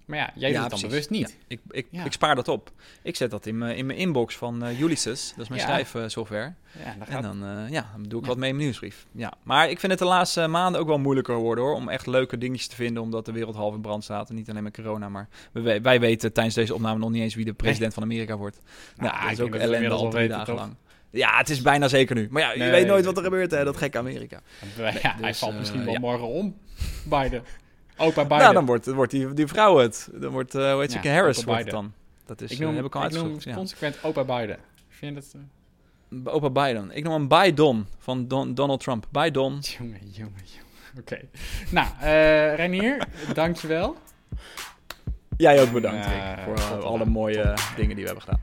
[0.08, 1.08] Maar ja, jij Ja, doet het dan precies.
[1.08, 1.38] bewust niet.
[1.48, 2.04] Ik, ik, Ja.
[2.04, 2.70] ik spaar dat op.
[3.02, 5.32] Ik zet dat in mijn, in mijn inbox van eh, Ulysses.
[5.36, 6.52] Dat is mijn schrijfsoftware.
[6.84, 9.06] En gaat dan, eh, ja, dan doe ik wat mee in mijn nieuwsbrief.
[9.12, 9.32] Ja.
[9.42, 11.74] Maar ik vind het de laatste maanden ook wel moeilijker worden hoor.
[11.74, 13.02] Om echt leuke dingetjes te vinden.
[13.02, 14.28] Omdat de wereld half in brand staat.
[14.28, 15.08] En niet alleen met corona.
[15.08, 18.02] Maar we, we- wij weten tijdens deze opname nog niet eens wie de president van
[18.02, 18.60] Amerika wordt.
[18.96, 20.74] Nou, Nou, dat is ook ellende al wel drie dagen lang.
[21.10, 22.28] Ja, het is bijna zeker nu.
[22.30, 23.64] Maar ja, je Nee, weet nooit nee, wat er gebeurt hè.
[23.64, 24.40] Dat gekke Amerika.
[24.76, 25.98] ja, hij dus, valt eh, misschien wel ja.
[25.98, 26.56] morgen om.
[27.04, 27.42] Biden.
[27.98, 28.38] Opa Biden.
[28.38, 30.08] Nou, dan wordt, wordt die, die vrouw het.
[30.12, 31.92] Dan wordt, eh hoe heet ze, Ja, Harris wordt het dan.
[32.26, 33.36] Dat is, ik eh, noem, heb ik al ik noem.
[33.40, 33.54] Ja.
[33.54, 34.58] consequent Opa Biden.
[34.88, 35.34] Vind je dat...
[36.26, 36.90] eh, Opa Biden.
[36.90, 39.06] Ik noem hem Biden van Don- Donald Trump.
[39.10, 39.42] Biden.
[39.78, 40.66] Jongen, jongen, jongen.
[40.98, 41.20] Oké.
[41.70, 43.96] Nou, eh Renier, dankjewel.
[45.36, 48.42] Jij ook bedankt, Ja, Rick, voor alle mooie dingen die we hebben gedaan.